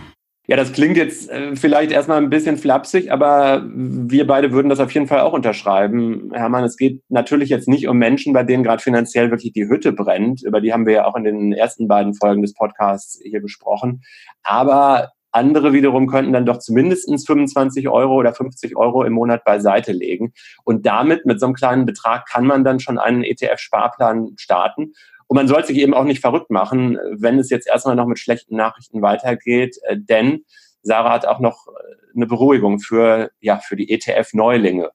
Ja, 0.50 0.56
das 0.56 0.72
klingt 0.72 0.96
jetzt 0.96 1.28
äh, 1.28 1.54
vielleicht 1.56 1.92
erstmal 1.92 2.16
ein 2.16 2.30
bisschen 2.30 2.56
flapsig, 2.56 3.12
aber 3.12 3.68
wir 3.70 4.26
beide 4.26 4.50
würden 4.50 4.70
das 4.70 4.80
auf 4.80 4.90
jeden 4.92 5.06
Fall 5.06 5.20
auch 5.20 5.34
unterschreiben. 5.34 6.30
Hermann, 6.32 6.64
es 6.64 6.78
geht 6.78 7.02
natürlich 7.10 7.50
jetzt 7.50 7.68
nicht 7.68 7.86
um 7.86 7.98
Menschen, 7.98 8.32
bei 8.32 8.44
denen 8.44 8.64
gerade 8.64 8.82
finanziell 8.82 9.30
wirklich 9.30 9.52
die 9.52 9.68
Hütte 9.68 9.92
brennt. 9.92 10.42
Über 10.42 10.62
die 10.62 10.72
haben 10.72 10.86
wir 10.86 10.94
ja 10.94 11.04
auch 11.04 11.16
in 11.16 11.24
den 11.24 11.52
ersten 11.52 11.86
beiden 11.86 12.14
Folgen 12.14 12.40
des 12.40 12.54
Podcasts 12.54 13.20
hier 13.22 13.42
besprochen. 13.42 14.00
Aber 14.42 15.10
andere 15.38 15.72
wiederum 15.72 16.06
könnten 16.06 16.32
dann 16.32 16.46
doch 16.46 16.58
zumindest 16.58 17.08
25 17.26 17.88
Euro 17.88 18.14
oder 18.14 18.34
50 18.34 18.76
Euro 18.76 19.04
im 19.04 19.14
Monat 19.14 19.44
beiseite 19.44 19.92
legen. 19.92 20.32
Und 20.64 20.84
damit, 20.86 21.24
mit 21.26 21.40
so 21.40 21.46
einem 21.46 21.54
kleinen 21.54 21.86
Betrag, 21.86 22.26
kann 22.26 22.46
man 22.46 22.64
dann 22.64 22.80
schon 22.80 22.98
einen 22.98 23.22
ETF-Sparplan 23.22 24.34
starten. 24.36 24.92
Und 25.26 25.34
man 25.36 25.48
soll 25.48 25.64
sich 25.64 25.78
eben 25.78 25.94
auch 25.94 26.04
nicht 26.04 26.20
verrückt 26.20 26.50
machen, 26.50 26.98
wenn 27.16 27.38
es 27.38 27.50
jetzt 27.50 27.68
erstmal 27.68 27.96
noch 27.96 28.06
mit 28.06 28.18
schlechten 28.18 28.56
Nachrichten 28.56 29.02
weitergeht, 29.02 29.76
äh, 29.84 29.96
denn 29.98 30.44
Sarah 30.82 31.12
hat 31.12 31.26
auch 31.26 31.40
noch 31.40 31.66
äh, 31.66 32.16
eine 32.16 32.26
Beruhigung 32.26 32.80
für, 32.80 33.30
ja, 33.40 33.58
für 33.58 33.76
die 33.76 33.90
ETF-Neulinge. 33.90 34.90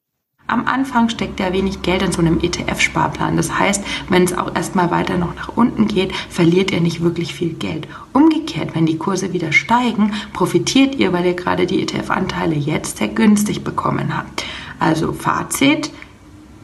Am 0.48 0.66
Anfang 0.68 1.08
steckt 1.08 1.40
ja 1.40 1.54
wenig 1.54 1.82
Geld 1.84 2.02
in 2.02 2.12
so 2.12 2.20
einem 2.20 2.40
ETF-Sparplan. 2.40 3.38
Das 3.38 3.58
heißt, 3.58 3.84
wenn 4.10 4.24
es 4.24 4.38
auch 4.38 4.54
erstmal 4.54 4.92
weiter 4.92 5.18
noch 5.18 5.34
nach 5.36 5.56
unten 5.56 5.88
geht, 5.88 6.14
verliert 6.30 6.72
ihr 6.72 6.82
nicht 6.82 7.02
wirklich 7.02 7.34
viel 7.34 7.54
Geld. 7.54 7.88
Umgekehrt, 8.12 8.76
wenn 8.76 8.86
die 8.86 8.98
Kurse 8.98 9.32
wieder 9.32 9.54
steigen, 9.54 10.14
profitiert 10.34 10.96
ihr, 10.96 11.14
weil 11.14 11.26
ihr 11.26 11.34
gerade 11.34 11.66
die 11.66 11.82
ETF-Anteile 11.82 12.56
jetzt 12.56 12.98
sehr 12.98 13.08
günstig 13.08 13.64
bekommen 13.64 14.18
habt. 14.18 14.44
Also 14.80 15.14
Fazit, 15.14 15.92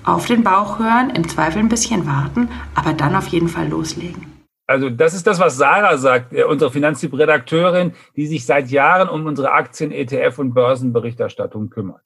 auf 0.03 0.25
den 0.25 0.43
Bauch 0.43 0.79
hören, 0.79 1.11
im 1.11 1.27
Zweifel 1.29 1.59
ein 1.59 1.69
bisschen 1.69 2.05
warten, 2.05 2.49
aber 2.75 2.93
dann 2.93 3.15
auf 3.15 3.27
jeden 3.27 3.47
Fall 3.47 3.69
loslegen. 3.69 4.25
Also 4.67 4.89
das 4.89 5.13
ist 5.13 5.25
das, 5.25 5.39
was 5.39 5.57
Sarah 5.57 5.97
sagt, 5.97 6.33
äh, 6.33 6.43
unsere 6.43 6.69
Finanztipp-Redakteurin, 6.69 7.93
die 8.15 8.27
sich 8.27 8.45
seit 8.45 8.69
Jahren 8.69 9.09
um 9.09 9.25
unsere 9.25 9.51
Aktien, 9.51 9.91
ETF 9.91 10.37
und 10.37 10.53
Börsenberichterstattung 10.53 11.69
kümmert. 11.69 12.03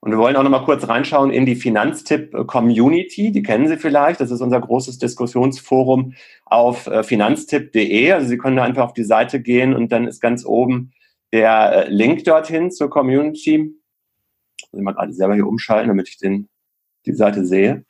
Und 0.00 0.12
wir 0.12 0.18
wollen 0.18 0.36
auch 0.36 0.44
noch 0.44 0.50
mal 0.50 0.64
kurz 0.64 0.88
reinschauen 0.88 1.30
in 1.30 1.44
die 1.44 1.56
Finanztipp-Community. 1.56 3.32
Die 3.32 3.42
kennen 3.42 3.66
Sie 3.66 3.76
vielleicht. 3.76 4.20
Das 4.20 4.30
ist 4.30 4.40
unser 4.40 4.60
großes 4.60 4.98
Diskussionsforum 4.98 6.14
auf 6.44 6.86
äh, 6.86 7.02
finanztipp.de. 7.02 8.12
Also 8.12 8.28
Sie 8.28 8.38
können 8.38 8.56
da 8.56 8.64
einfach 8.64 8.84
auf 8.84 8.92
die 8.94 9.04
Seite 9.04 9.40
gehen 9.40 9.74
und 9.74 9.90
dann 9.90 10.06
ist 10.06 10.20
ganz 10.20 10.46
oben 10.46 10.92
der 11.32 11.86
äh, 11.86 11.90
Link 11.90 12.24
dorthin 12.24 12.70
zur 12.70 12.90
Community. 12.90 13.74
Ich 14.60 14.72
muss 14.72 14.82
mal 14.82 14.92
gerade 14.92 15.12
selber 15.12 15.34
hier 15.34 15.46
umschalten, 15.46 15.88
damit 15.88 16.08
ich 16.08 16.18
den, 16.18 16.48
die 17.04 17.12
Seite 17.12 17.44
sehe. 17.44 17.84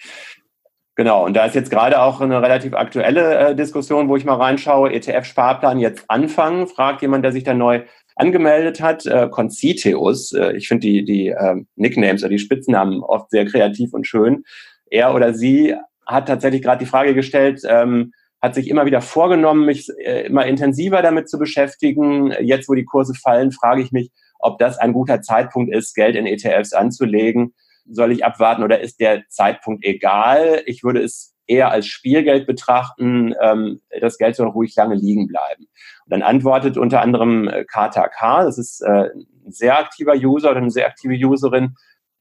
Genau, 0.95 1.25
und 1.25 1.35
da 1.35 1.45
ist 1.45 1.55
jetzt 1.55 1.71
gerade 1.71 2.01
auch 2.01 2.21
eine 2.21 2.43
relativ 2.43 2.75
aktuelle 2.75 3.51
äh, 3.51 3.55
Diskussion, 3.55 4.09
wo 4.09 4.17
ich 4.17 4.25
mal 4.25 4.35
reinschaue, 4.35 4.93
ETF-Sparplan 4.93 5.79
jetzt 5.79 6.05
anfangen, 6.09 6.67
fragt 6.67 7.03
jemand, 7.03 7.25
der 7.25 7.31
sich 7.31 7.45
da 7.45 7.55
neu 7.55 7.83
angemeldet 8.19 8.81
hat, 8.81 9.07
äh, 9.07 9.29
Conciteus. 9.31 10.33
Äh, 10.33 10.57
ich 10.57 10.69
finde 10.69 10.87
die, 10.87 11.05
die 11.05 11.29
äh, 11.29 11.57
Nicknames 11.77 12.23
oder 12.23 12.31
die 12.31 12.39
Spitznamen 12.39 13.03
oft 13.03 13.31
sehr 13.31 13.47
kreativ 13.47 13.95
und 13.95 14.07
schön. 14.07 14.45
Er 14.91 15.15
oder 15.15 15.35
sie 15.35 15.75
hat 16.07 16.27
tatsächlich 16.27 16.63
gerade 16.63 16.85
die 16.85 16.91
Frage 16.91 17.15
gestellt, 17.15 17.63
ähm, 17.67 18.13
hat 18.41 18.55
sich 18.55 18.69
immer 18.69 18.87
wieder 18.87 19.01
vorgenommen, 19.01 19.67
mich 19.67 19.89
äh, 19.99 20.27
immer 20.27 20.47
intensiver 20.47 21.03
damit 21.03 21.29
zu 21.29 21.39
beschäftigen. 21.39 22.33
Jetzt, 22.41 22.69
wo 22.69 22.75
die 22.75 22.85
Kurse 22.85 23.15
fallen, 23.15 23.53
frage 23.53 23.83
ich 23.83 23.93
mich, 23.93 24.11
ob 24.39 24.59
das 24.59 24.79
ein 24.79 24.93
guter 24.93 25.23
Zeitpunkt 25.23 25.73
ist, 25.73 25.95
Geld 25.95 26.17
in 26.17 26.27
ETFs 26.27 26.73
anzulegen. 26.73 27.55
Soll 27.91 28.13
ich 28.13 28.25
abwarten 28.25 28.63
oder 28.63 28.81
ist 28.81 29.01
der 29.01 29.25
Zeitpunkt 29.29 29.85
egal? 29.85 30.63
Ich 30.67 30.83
würde 30.83 31.03
es 31.03 31.35
eher 31.49 31.71
als 31.71 31.87
Spielgeld 31.87 32.47
betrachten, 32.47 33.35
ähm, 33.41 33.81
das 34.01 34.19
Geld 34.19 34.37
soll 34.37 34.49
ruhig 34.49 34.77
lange 34.77 34.95
liegen 34.95 35.27
bleiben. 35.27 35.65
Und 36.05 36.11
dann 36.13 36.23
antwortet 36.23 36.77
unter 36.77 37.01
anderem 37.01 37.49
äh, 37.49 37.65
KTK, 37.65 38.45
das 38.45 38.59
ist 38.59 38.83
äh, 38.83 39.11
ein 39.47 39.53
sehr 39.53 39.79
aktiver 39.79 40.15
User 40.15 40.51
oder 40.51 40.61
eine 40.61 40.71
sehr 40.71 40.87
aktive 40.87 41.15
Userin, 41.15 41.75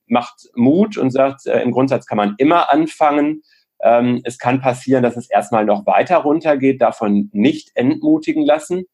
macht 0.08 0.50
Mut 0.56 0.98
und 0.98 1.12
sagt, 1.12 1.46
äh, 1.46 1.62
im 1.62 1.72
Grundsatz 1.72 2.06
kann 2.06 2.18
man 2.18 2.36
immer 2.38 2.72
anfangen. 2.72 3.44
Ähm, 3.82 4.22
es 4.24 4.40
kann 4.40 4.62
passieren, 4.62 5.04
dass 5.04 5.18
es 5.18 5.30
erstmal 5.30 5.66
noch 5.66 5.86
weiter 5.86 6.18
runtergeht, 6.18 6.82
davon 6.82 7.30
nicht 7.34 7.72
entmutigen 7.76 8.46
lassen. 8.46 8.86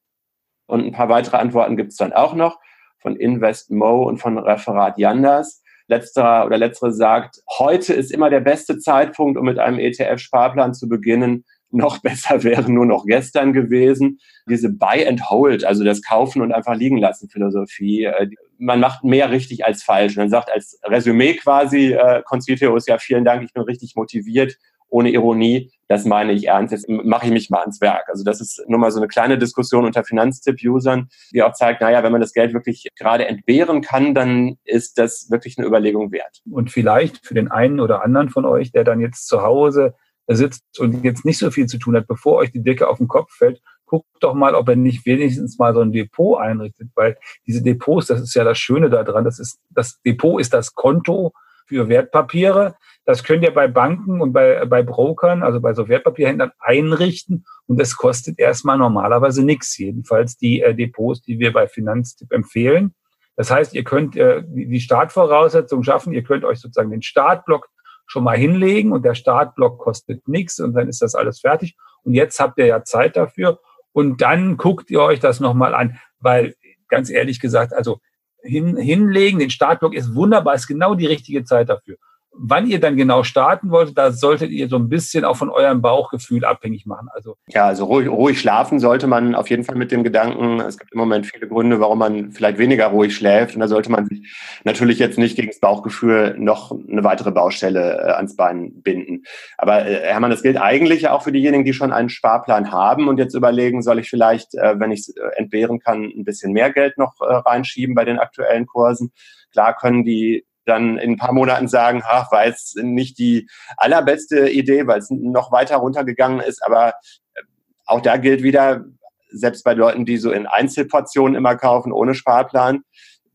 Und 0.66 0.86
ein 0.86 0.92
paar 0.92 1.10
weitere 1.10 1.38
Antworten 1.38 1.78
gibt 1.78 1.92
es 1.92 1.98
dann 1.98 2.13
auch 2.13 2.34
noch 2.34 2.60
von 3.00 3.16
Invest 3.16 3.70
Mo 3.70 4.04
und 4.04 4.18
von 4.18 4.38
Referat 4.38 4.98
Yanders. 4.98 5.62
Letzterer 5.88 6.46
oder 6.46 6.58
letztere 6.58 6.94
sagt, 6.94 7.42
heute 7.58 7.94
ist 7.94 8.12
immer 8.12 8.30
der 8.30 8.40
beste 8.40 8.80
Zeitpunkt, 8.80 9.38
um 9.38 9.46
mit 9.46 9.60
einem 9.60 9.80
ETF-Sparplan 9.80 10.74
zu 10.74 10.88
beginnen. 10.88 11.46
Noch 11.72 12.02
besser 12.02 12.44
wäre 12.44 12.72
nur 12.72 12.86
noch 12.86 13.06
gestern 13.06 13.52
gewesen. 13.54 14.20
Diese 14.48 14.70
Buy 14.70 15.08
and 15.08 15.30
Hold, 15.30 15.66
also 15.66 15.84
das 15.84 16.02
Kaufen 16.02 16.42
und 16.42 16.52
einfach 16.52 16.75
liegen 16.75 16.98
lassen 16.98 17.30
Philosophie, 17.30 18.06
äh, 18.06 18.30
man 18.58 18.80
macht 18.80 19.04
mehr 19.04 19.32
richtig 19.32 19.66
als 19.66 19.84
falsch. 19.84 20.16
Dann 20.16 20.30
sagt 20.30 20.52
als 20.52 20.80
Resümee 20.84 21.34
quasi, 21.34 21.94
äh, 21.94 22.22
Conciteus, 22.24 22.88
ja, 22.88 22.98
vielen 22.98 23.25
Dank, 23.25 23.44
ich 23.44 23.54
bin 23.54 23.63
richtig 23.63 23.96
motiviert 23.96 24.58
ohne 24.94 25.10
Ironie, 25.10 25.72
das 25.88 26.06
meine 26.06 26.34
ich 26.34 26.48
ernst, 26.48 26.72
jetzt 26.72 26.88
mache 26.88 27.26
ich 27.26 27.32
mich 27.32 27.50
mal 27.50 27.62
ans 27.62 27.82
Werk. 27.82 28.08
Also 28.10 28.24
das 28.24 28.40
ist 28.40 28.64
nur 28.68 28.80
mal 28.80 28.92
so 28.92 29.00
eine 29.00 29.08
kleine 29.08 29.40
Diskussion 29.40 29.86
unter 29.86 30.04
Finanztipp-Usern, 30.04 31.10
die 31.34 31.42
auch 31.42 31.54
zeigt, 31.54 31.82
naja, 31.82 32.04
wenn 32.04 32.12
man 32.12 32.22
das 32.22 32.34
Geld 32.34 32.54
wirklich 32.54 32.88
gerade 32.96 33.26
entbehren 33.26 33.82
kann, 33.82 34.14
dann 34.14 34.56
ist 34.64 35.00
das 35.00 35.32
wirklich 35.32 35.58
eine 35.58 35.66
Überlegung 35.66 36.12
wert. 36.12 36.42
Und 36.50 36.70
vielleicht 36.70 37.26
für 37.26 37.34
den 37.34 37.50
einen 37.50 37.80
oder 37.80 38.04
anderen 38.04 38.30
von 38.30 38.46
euch, 38.46 38.72
der 38.72 38.84
dann 38.84 39.00
jetzt 39.00 39.28
zu 39.28 39.42
Hause 39.42 39.96
sitzt 40.28 40.80
und 40.80 41.04
jetzt 41.04 41.26
nicht 41.26 41.40
so 41.40 41.50
viel 41.50 41.66
zu 41.66 41.80
tun 41.80 41.96
hat, 41.96 42.08
bevor 42.08 42.38
euch 42.38 42.52
die 42.52 42.64
Decke 42.64 42.88
auf 42.88 43.00
den 43.00 43.08
Kopf 43.08 43.34
fällt, 43.34 43.62
guckt 43.88 44.08
doch 44.22 44.36
mal, 44.36 44.54
ob 44.54 44.70
er 44.70 44.76
nicht 44.76 45.08
wenigstens 45.08 45.58
mal 45.58 45.74
so 45.74 45.82
ein 45.82 45.92
Depot 45.92 46.40
einrichtet, 46.40 46.90
weil 46.94 47.18
diese 47.48 47.64
Depots, 47.64 48.08
das 48.08 48.22
ist 48.22 48.36
ja 48.36 48.44
das 48.44 48.60
Schöne 48.60 48.92
daran, 48.92 49.26
das 49.26 49.40
ist, 49.40 49.60
das 49.72 50.00
Depot 50.04 50.40
ist 50.40 50.54
das 50.54 50.76
Konto 50.76 51.34
für 51.66 51.90
Wertpapiere. 51.90 52.76
Das 53.05 53.24
könnt 53.24 53.43
ihr 53.43 53.53
bei 53.53 53.67
Banken 53.67 54.22
und 54.22 54.31
bei, 54.31 54.65
bei 54.65 54.81
Brokern, 54.81 55.43
also 55.43 55.60
bei 55.60 55.74
so 55.74 55.89
Wertpapierhändlern 55.89 56.51
einrichten 56.60 57.45
und 57.67 57.79
das 57.79 57.98
kostet 57.98 58.39
erstmal 58.39 58.77
normalerweise 58.77 59.43
nichts. 59.43 59.77
Jedenfalls 59.77 60.38
die 60.38 60.62
äh, 60.62 60.74
Depots, 60.74 61.22
die 61.22 61.39
wir 61.39 61.51
bei 61.51 61.67
Finanztipp 61.67 62.31
empfehlen. 62.31 62.93
Das 63.36 63.51
heißt, 63.51 63.74
ihr 63.74 63.83
könnt 63.83 64.15
äh, 64.15 64.43
die 64.45 64.79
Startvoraussetzungen 64.79 65.83
schaffen. 65.83 66.13
Ihr 66.13 66.24
könnt 66.24 66.45
euch 66.45 66.60
sozusagen 66.60 66.91
den 66.91 67.01
Startblock 67.01 67.69
schon 68.05 68.24
mal 68.24 68.38
hinlegen 68.38 68.91
und 68.91 69.03
der 69.03 69.15
Startblock 69.15 69.79
kostet 69.79 70.27
nichts 70.27 70.60
und 70.60 70.74
dann 70.74 70.88
ist 70.88 71.01
das 71.01 71.15
alles 71.15 71.39
fertig. 71.39 71.75
Und 72.03 72.13
jetzt 72.13 72.39
habt 72.39 72.57
ihr 72.57 72.67
ja 72.67 72.83
Zeit 72.83 73.15
dafür 73.15 73.60
und 73.91 74.22
dann 74.22 74.57
guckt 74.57 74.89
ihr 74.91 75.01
euch 75.01 75.19
das 75.19 75.39
nochmal 75.39 75.74
an, 75.74 76.00
weil 76.19 76.55
ganz 76.88 77.10
ehrlich 77.10 77.39
gesagt, 77.39 77.74
also 77.74 78.00
hin, 78.41 78.77
hinlegen. 78.77 79.39
Den 79.39 79.50
Startblock 79.50 79.93
ist 79.93 80.13
wunderbar, 80.15 80.53
ist 80.55 80.67
genau 80.67 80.95
die 80.95 81.07
richtige 81.07 81.43
Zeit 81.43 81.69
dafür. 81.69 81.95
Wann 82.36 82.68
ihr 82.68 82.80
dann 82.80 82.98
genau 82.98 83.24
starten 83.24 83.70
wolltet, 83.70 83.98
da 83.98 84.12
solltet 84.12 84.50
ihr 84.50 84.68
so 84.68 84.78
ein 84.78 84.90
bisschen 84.90 85.24
auch 85.24 85.38
von 85.38 85.50
eurem 85.50 85.82
Bauchgefühl 85.82 86.46
abhängig 86.46 86.86
machen. 86.86 87.08
Also 87.13 87.38
ja, 87.48 87.68
also 87.68 87.86
ruhig, 87.86 88.10
ruhig 88.10 88.40
schlafen 88.40 88.80
sollte 88.80 89.06
man 89.06 89.36
auf 89.36 89.50
jeden 89.50 89.63
Fall 89.63 89.75
mit 89.75 89.92
dem 89.92 90.04
Gedanken. 90.04 90.60
Es 90.60 90.80
gibt 90.80 90.94
im 90.94 90.98
Moment 90.98 91.28
viele 91.28 91.48
Gründe, 91.48 91.80
warum 91.80 92.00
man 92.00 92.32
vielleicht 92.32 92.58
weniger 92.58 92.88
ruhig 92.88 93.16
schläft. 93.16 93.54
Und 93.54 93.62
da 93.62 93.68
sollte 93.68 93.92
man 93.92 94.08
sich 94.08 94.36
natürlich 94.63 94.98
jetzt 94.98 95.20
nicht 95.20 95.36
gegen 95.36 95.50
das 95.50 95.60
Bauchgefühl 95.60 96.36
noch 96.40 96.72
eine 96.72 97.04
weitere 97.04 97.32
Baustelle 97.32 98.00
äh, 98.00 98.12
ans 98.13 98.36
Bein 98.36 98.82
binden. 98.82 99.24
Aber 99.58 99.86
äh, 99.86 100.02
Hermann, 100.02 100.32
das 100.32 100.42
gilt 100.42 100.60
eigentlich 100.60 101.10
auch 101.10 101.22
für 101.22 101.32
diejenigen, 101.32 101.66
die 101.66 101.74
schon 101.74 101.94
einen 101.94 102.10
Sparplan 102.10 102.72
haben 102.72 103.08
und 103.08 103.20
jetzt 103.20 103.36
überlegen, 103.36 103.84
soll 103.84 104.00
ich 104.00 104.10
vielleicht, 104.10 104.56
äh, 104.56 104.80
wenn 104.80 104.92
ich 104.92 105.02
es 105.02 105.10
äh, 105.10 105.22
entbehren 105.36 105.80
kann, 105.80 106.06
ein 106.06 106.24
bisschen 106.24 106.52
mehr 106.52 106.72
Geld 106.72 106.98
noch 106.98 107.13
äh, 107.22 107.25
reinschieben 107.25 107.94
bei 107.94 108.06
den 108.06 108.18
aktuellen 108.18 108.66
Kursen. 108.66 109.12
Klar 109.52 109.75
können 109.75 110.04
die 110.04 110.46
dann 110.65 110.98
in 110.98 111.12
ein 111.12 111.17
paar 111.17 111.34
Monaten 111.34 111.67
sagen, 111.67 112.01
ach, 112.05 112.32
war 112.32 112.46
jetzt 112.46 112.77
nicht 112.77 113.17
die 113.17 113.50
allerbeste 113.77 114.50
Idee, 114.50 114.88
weil 114.88 115.00
es 115.00 115.10
noch 115.10 115.51
weiter 115.51 115.77
runtergegangen 115.77 116.39
ist. 116.39 116.63
Aber 116.63 116.89
äh, 117.36 117.41
auch 117.86 118.01
da 118.01 118.17
gilt 118.17 118.43
wieder, 118.43 118.86
selbst 119.29 119.63
bei 119.63 119.74
Leuten, 119.74 120.05
die 120.05 120.17
so 120.17 120.32
in 120.32 120.46
Einzelportionen 120.46 121.36
immer 121.36 121.55
kaufen, 121.55 121.91
ohne 121.91 122.13
Sparplan, 122.13 122.84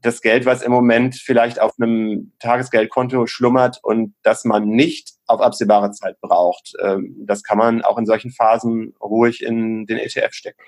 das 0.00 0.20
Geld, 0.20 0.46
was 0.46 0.62
im 0.62 0.70
Moment 0.70 1.16
vielleicht 1.16 1.60
auf 1.60 1.72
einem 1.78 2.32
Tagesgeldkonto 2.38 3.26
schlummert 3.26 3.80
und 3.82 4.14
das 4.22 4.44
man 4.44 4.68
nicht 4.68 5.14
auf 5.26 5.40
absehbare 5.40 5.90
Zeit 5.90 6.20
braucht, 6.20 6.72
ähm, 6.82 7.16
das 7.26 7.42
kann 7.42 7.58
man 7.58 7.82
auch 7.82 7.98
in 7.98 8.06
solchen 8.06 8.30
Phasen 8.30 8.94
ruhig 9.00 9.42
in 9.42 9.86
den 9.86 9.98
ETF 9.98 10.32
stecken. 10.32 10.62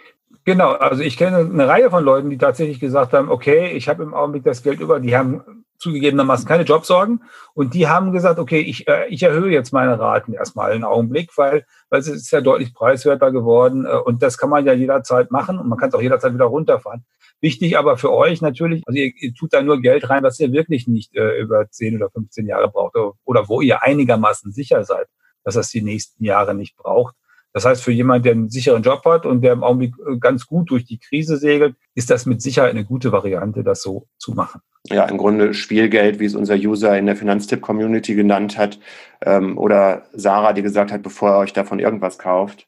Genau, 0.45 0.73
also 0.73 1.03
ich 1.03 1.17
kenne 1.17 1.39
eine 1.39 1.69
Reihe 1.69 1.91
von 1.91 2.05
Leuten, 2.05 2.31
die 2.31 2.39
tatsächlich 2.39 2.81
gesagt 2.81 3.13
haben, 3.13 3.31
okay, 3.31 3.71
ich 3.73 3.89
habe 3.89 4.03
im 4.03 4.15
Augenblick 4.15 4.45
das 4.45 4.63
Geld 4.63 4.81
über, 4.81 4.99
die 4.99 5.17
haben 5.17 5.65
zugegebenermaßen 5.81 6.47
keine 6.47 6.63
Jobsorgen 6.63 7.25
und 7.55 7.75
die 7.75 7.89
haben 7.89 8.13
gesagt, 8.13 8.39
okay, 8.39 8.61
ich, 8.61 8.87
äh, 8.87 9.09
ich 9.09 9.23
erhöhe 9.23 9.51
jetzt 9.51 9.73
meine 9.73 9.99
Raten 9.99 10.35
erstmal 10.35 10.73
einen 10.73 10.85
Augenblick, 10.85 11.37
weil, 11.37 11.65
weil 11.89 12.01
es 12.01 12.09
ist 12.09 12.31
ja 12.31 12.41
deutlich 12.41 12.75
preiswerter 12.75 13.33
geworden 13.33 13.87
äh, 13.87 13.97
und 13.97 14.23
das 14.23 14.39
kann 14.39 14.51
man 14.51 14.67
ja 14.67 14.75
jederzeit 14.75 15.31
machen 15.31 15.59
und 15.59 15.69
man 15.69 15.79
kann 15.79 15.89
es 15.89 15.95
auch 15.95 16.03
jederzeit 16.03 16.35
wieder 16.35 16.45
runterfahren. 16.45 17.05
Wichtig 17.41 17.79
aber 17.79 17.97
für 17.97 18.13
euch 18.13 18.43
natürlich, 18.43 18.83
also 18.87 18.99
ihr, 18.99 19.13
ihr 19.17 19.33
tut 19.35 19.55
da 19.55 19.63
nur 19.63 19.81
Geld 19.81 20.11
rein, 20.11 20.23
was 20.23 20.39
ihr 20.39 20.53
wirklich 20.53 20.87
nicht 20.87 21.17
äh, 21.17 21.41
über 21.41 21.69
10 21.71 21.97
oder 21.97 22.11
15 22.11 22.47
Jahre 22.47 22.71
braucht 22.71 22.95
oder, 22.97 23.13
oder 23.25 23.49
wo 23.49 23.63
ihr 23.63 23.83
einigermaßen 23.83 24.53
sicher 24.53 24.85
seid, 24.85 25.09
dass 25.45 25.55
das 25.55 25.71
die 25.71 25.83
nächsten 25.83 26.23
Jahre 26.23 26.55
nicht 26.55 26.77
braucht. 26.77 27.17
Das 27.53 27.65
heißt, 27.65 27.83
für 27.83 27.93
jemanden, 27.93 28.23
der 28.25 28.33
einen 28.33 28.51
sicheren 28.51 28.83
Job 28.83 29.05
hat 29.05 29.27
und 29.27 29.43
der 29.43 29.53
im 29.53 29.65
Augenblick 29.65 29.95
äh, 30.07 30.19
ganz 30.19 30.47
gut 30.47 30.71
durch 30.71 30.85
die 30.85 30.99
Krise 30.99 31.37
segelt, 31.37 31.75
ist 31.95 32.11
das 32.11 32.27
mit 32.27 32.41
Sicherheit 32.41 32.71
eine 32.71 32.85
gute 32.85 33.11
Variante, 33.11 33.65
das 33.65 33.83
so 33.83 34.07
zu 34.19 34.33
machen. 34.33 34.61
Ja, 34.89 35.05
im 35.05 35.19
Grunde 35.19 35.53
Spielgeld, 35.53 36.21
wie 36.21 36.25
es 36.25 36.35
unser 36.35 36.55
User 36.55 36.97
in 36.97 37.07
der 37.07 37.17
Finanztipp-Community 37.17 38.15
genannt 38.15 38.57
hat, 38.57 38.79
ähm, 39.23 39.59
oder 39.59 40.05
Sarah, 40.13 40.53
die 40.53 40.63
gesagt 40.63 40.93
hat, 40.93 41.03
bevor 41.03 41.31
ihr 41.31 41.39
euch 41.39 41.53
davon 41.53 41.81
irgendwas 41.81 42.19
kauft. 42.19 42.67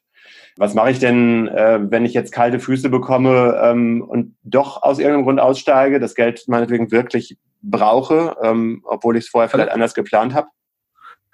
Was 0.57 0.75
mache 0.75 0.91
ich 0.91 0.99
denn, 0.99 1.47
äh, 1.47 1.79
wenn 1.81 2.05
ich 2.05 2.13
jetzt 2.13 2.31
kalte 2.31 2.59
Füße 2.59 2.89
bekomme 2.89 3.59
ähm, 3.63 4.03
und 4.07 4.35
doch 4.43 4.83
aus 4.83 4.99
irgendeinem 4.99 5.23
Grund 5.23 5.39
aussteige, 5.39 5.99
das 5.99 6.13
Geld 6.13 6.43
meinetwegen 6.47 6.91
wirklich 6.91 7.37
brauche, 7.63 8.35
ähm, 8.43 8.81
obwohl 8.83 9.17
ich 9.17 9.25
es 9.25 9.29
vorher 9.29 9.49
vielleicht 9.49 9.71
anders 9.71 9.95
geplant 9.95 10.35
habe? 10.35 10.47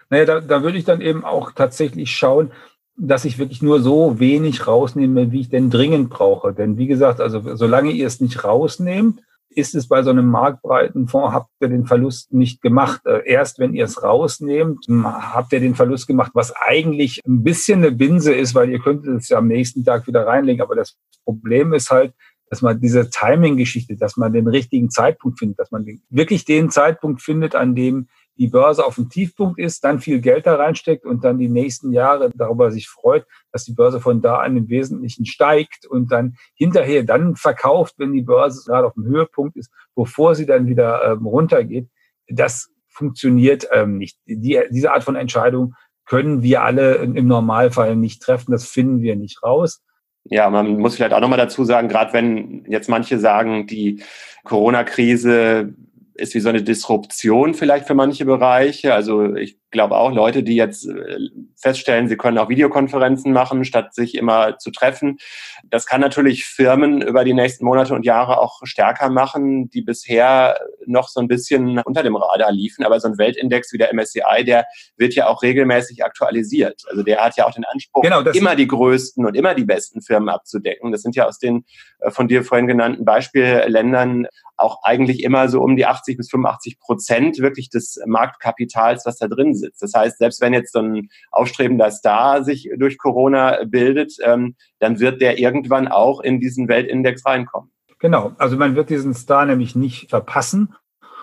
Naja, 0.09 0.25
da, 0.25 0.39
da 0.39 0.63
würde 0.63 0.77
ich 0.77 0.85
dann 0.85 1.01
eben 1.01 1.25
auch 1.25 1.51
tatsächlich 1.51 2.11
schauen, 2.11 2.51
dass 2.99 3.25
ich 3.25 3.39
wirklich 3.39 3.61
nur 3.61 3.81
so 3.81 4.19
wenig 4.19 4.67
rausnehme, 4.67 5.31
wie 5.31 5.41
ich 5.41 5.49
denn 5.49 5.69
dringend 5.69 6.09
brauche. 6.09 6.53
Denn 6.53 6.77
wie 6.77 6.87
gesagt, 6.87 7.21
also 7.21 7.55
solange 7.55 7.91
ihr 7.91 8.05
es 8.05 8.19
nicht 8.19 8.43
rausnehmt, 8.43 9.21
ist 9.49 9.73
es 9.73 9.87
bei 9.87 10.03
so 10.03 10.11
einem 10.11 10.27
marktbreiten 10.27 11.07
Fonds, 11.07 11.33
habt 11.33 11.49
ihr 11.59 11.69
den 11.69 11.85
Verlust 11.85 12.31
nicht 12.33 12.61
gemacht. 12.61 13.01
Äh, 13.05 13.21
erst 13.25 13.57
wenn 13.57 13.73
ihr 13.73 13.85
es 13.85 14.03
rausnehmt, 14.03 14.85
habt 15.03 15.51
ihr 15.53 15.59
den 15.59 15.75
Verlust 15.75 16.07
gemacht, 16.07 16.31
was 16.35 16.53
eigentlich 16.55 17.19
ein 17.25 17.43
bisschen 17.43 17.79
eine 17.79 17.91
Binse 17.91 18.33
ist, 18.33 18.53
weil 18.53 18.69
ihr 18.69 18.79
könntet 18.79 19.21
es 19.21 19.29
ja 19.29 19.39
am 19.39 19.47
nächsten 19.47 19.83
Tag 19.83 20.05
wieder 20.05 20.27
reinlegen. 20.27 20.61
Aber 20.61 20.75
das 20.75 20.97
Problem 21.25 21.73
ist 21.73 21.89
halt, 21.89 22.13
dass 22.49 22.61
man 22.61 22.79
diese 22.79 23.09
Timing-Geschichte, 23.09 23.95
dass 23.95 24.17
man 24.17 24.33
den 24.33 24.47
richtigen 24.47 24.89
Zeitpunkt 24.89 25.39
findet, 25.39 25.59
dass 25.59 25.71
man 25.71 25.85
wirklich 26.09 26.45
den 26.45 26.69
Zeitpunkt 26.69 27.21
findet, 27.21 27.55
an 27.55 27.75
dem 27.75 28.07
die 28.39 28.48
Börse 28.48 28.86
auf 28.86 28.96
dem 28.96 29.10
Tiefpunkt 29.10 29.60
ist, 29.60 29.84
dann 29.84 30.00
viel 30.00 30.22
Geld 30.22 30.48
da 30.48 30.55
reinsteckt 30.55 31.05
und 31.05 31.25
dann 31.25 31.38
die 31.38 31.50
nächsten 31.50 31.91
Jahre 31.91 32.31
darüber 32.34 32.72
sich 32.72 32.88
freut, 32.88 33.25
dass 33.51 33.65
die 33.65 33.74
Börse 33.74 34.00
von 34.00 34.22
da 34.22 34.38
an 34.38 34.55
im 34.55 34.69
Wesentlichen 34.69 35.25
steigt 35.25 35.86
und 35.86 36.10
dann 36.12 36.38
hinterher 36.55 37.03
dann 37.03 37.36
verkauft, 37.36 37.96
wenn 37.98 38.13
die 38.13 38.22
Börse 38.22 38.63
gerade 38.65 38.88
auf 38.88 38.93
dem 38.93 39.05
Höhepunkt 39.05 39.58
ist, 39.58 39.72
bevor 39.93 40.36
sie 40.36 40.46
dann 40.46 40.67
wieder 40.67 41.03
ähm, 41.03 41.25
runtergeht. 41.25 41.89
Das 42.29 42.69
funktioniert 42.88 43.67
ähm, 43.74 43.98
nicht. 43.98 44.17
Die, 44.25 44.60
diese 44.72 44.93
Art 44.93 45.03
von 45.03 45.17
Entscheidung 45.17 45.75
können 46.05 46.41
wir 46.41 46.63
alle 46.63 46.96
im 46.96 47.27
Normalfall 47.27 47.98
nicht 47.98 48.22
treffen. 48.22 48.51
Das 48.51 48.65
finden 48.65 49.01
wir 49.01 49.17
nicht 49.17 49.43
raus. 49.43 49.84
Ja, 50.24 50.50
man 50.50 50.77
muss 50.77 50.96
vielleicht 50.96 51.13
auch 51.13 51.19
nochmal 51.19 51.38
dazu 51.38 51.65
sagen, 51.65 51.89
gerade 51.89 52.13
wenn 52.13 52.63
jetzt 52.69 52.89
manche 52.89 53.19
sagen, 53.19 53.67
die 53.67 54.01
Corona-Krise 54.43 55.74
ist 56.19 56.35
wie 56.35 56.39
so 56.39 56.49
eine 56.49 56.61
Disruption 56.61 57.53
vielleicht 57.53 57.88
für 57.88 57.95
manche 57.95 58.25
Bereiche. 58.25 58.93
Also 58.93 59.35
ich 59.35 59.57
glaube 59.71 59.95
auch 59.95 60.11
Leute, 60.11 60.43
die 60.43 60.55
jetzt 60.55 60.88
äh, 60.88 61.17
feststellen, 61.55 62.07
sie 62.07 62.17
können 62.17 62.38
auch 62.38 62.49
Videokonferenzen 62.49 63.31
machen, 63.33 63.65
statt 63.65 63.93
sich 63.93 64.15
immer 64.15 64.57
zu 64.57 64.71
treffen. 64.71 65.17
Das 65.63 65.85
kann 65.85 66.01
natürlich 66.01 66.45
Firmen 66.45 67.01
über 67.01 67.23
die 67.23 67.33
nächsten 67.33 67.65
Monate 67.65 67.93
und 67.93 68.05
Jahre 68.05 68.39
auch 68.39 68.61
stärker 68.63 69.09
machen, 69.09 69.69
die 69.69 69.81
bisher 69.81 70.59
noch 70.85 71.09
so 71.09 71.19
ein 71.19 71.27
bisschen 71.27 71.79
unter 71.79 72.03
dem 72.03 72.15
Radar 72.15 72.51
liefen. 72.51 72.83
Aber 72.83 72.99
so 72.99 73.07
ein 73.07 73.17
Weltindex 73.17 73.71
wie 73.73 73.77
der 73.77 73.93
MSCI, 73.93 74.43
der 74.45 74.65
wird 74.97 75.15
ja 75.15 75.27
auch 75.27 75.43
regelmäßig 75.43 76.03
aktualisiert. 76.03 76.83
Also 76.89 77.03
der 77.03 77.23
hat 77.23 77.38
ja 77.38 77.45
auch 77.45 77.53
den 77.53 77.65
Anspruch, 77.65 78.01
genau, 78.01 78.21
immer 78.21 78.55
die 78.55 78.67
größten 78.67 79.25
und 79.25 79.35
immer 79.35 79.53
die 79.53 79.65
besten 79.65 80.01
Firmen 80.01 80.29
abzudecken. 80.29 80.91
Das 80.91 81.01
sind 81.01 81.15
ja 81.15 81.27
aus 81.27 81.39
den 81.39 81.65
äh, 81.99 82.11
von 82.11 82.27
dir 82.27 82.43
vorhin 82.43 82.67
genannten 82.67 83.05
Beispielländern 83.05 84.27
auch 84.59 84.83
eigentlich 84.83 85.23
immer 85.23 85.47
so 85.47 85.61
um 85.61 85.75
die 85.75 85.85
80 85.85 86.17
bis 86.17 86.29
85 86.29 86.79
Prozent 86.79 87.39
wirklich 87.39 87.69
des 87.69 87.99
Marktkapitals, 88.05 89.05
was 89.05 89.17
da 89.17 89.27
drin 89.27 89.55
sitzt. 89.59 89.81
Das 89.81 89.93
heißt, 89.93 90.17
selbst 90.17 90.41
wenn 90.41 90.53
jetzt 90.53 90.73
so 90.73 90.79
ein 90.79 91.09
aufstrebender 91.31 91.91
Star 91.91 92.43
sich 92.43 92.69
durch 92.77 92.97
Corona 92.97 93.59
bildet, 93.65 94.13
ähm, 94.23 94.55
dann 94.79 94.99
wird 94.99 95.21
der 95.21 95.39
irgendwann 95.39 95.87
auch 95.87 96.21
in 96.21 96.39
diesen 96.39 96.67
Weltindex 96.67 97.25
reinkommen. 97.25 97.71
Genau, 97.99 98.31
also 98.37 98.55
man 98.55 98.75
wird 98.75 98.89
diesen 98.89 99.13
Star 99.13 99.45
nämlich 99.45 99.75
nicht 99.75 100.09
verpassen 100.09 100.73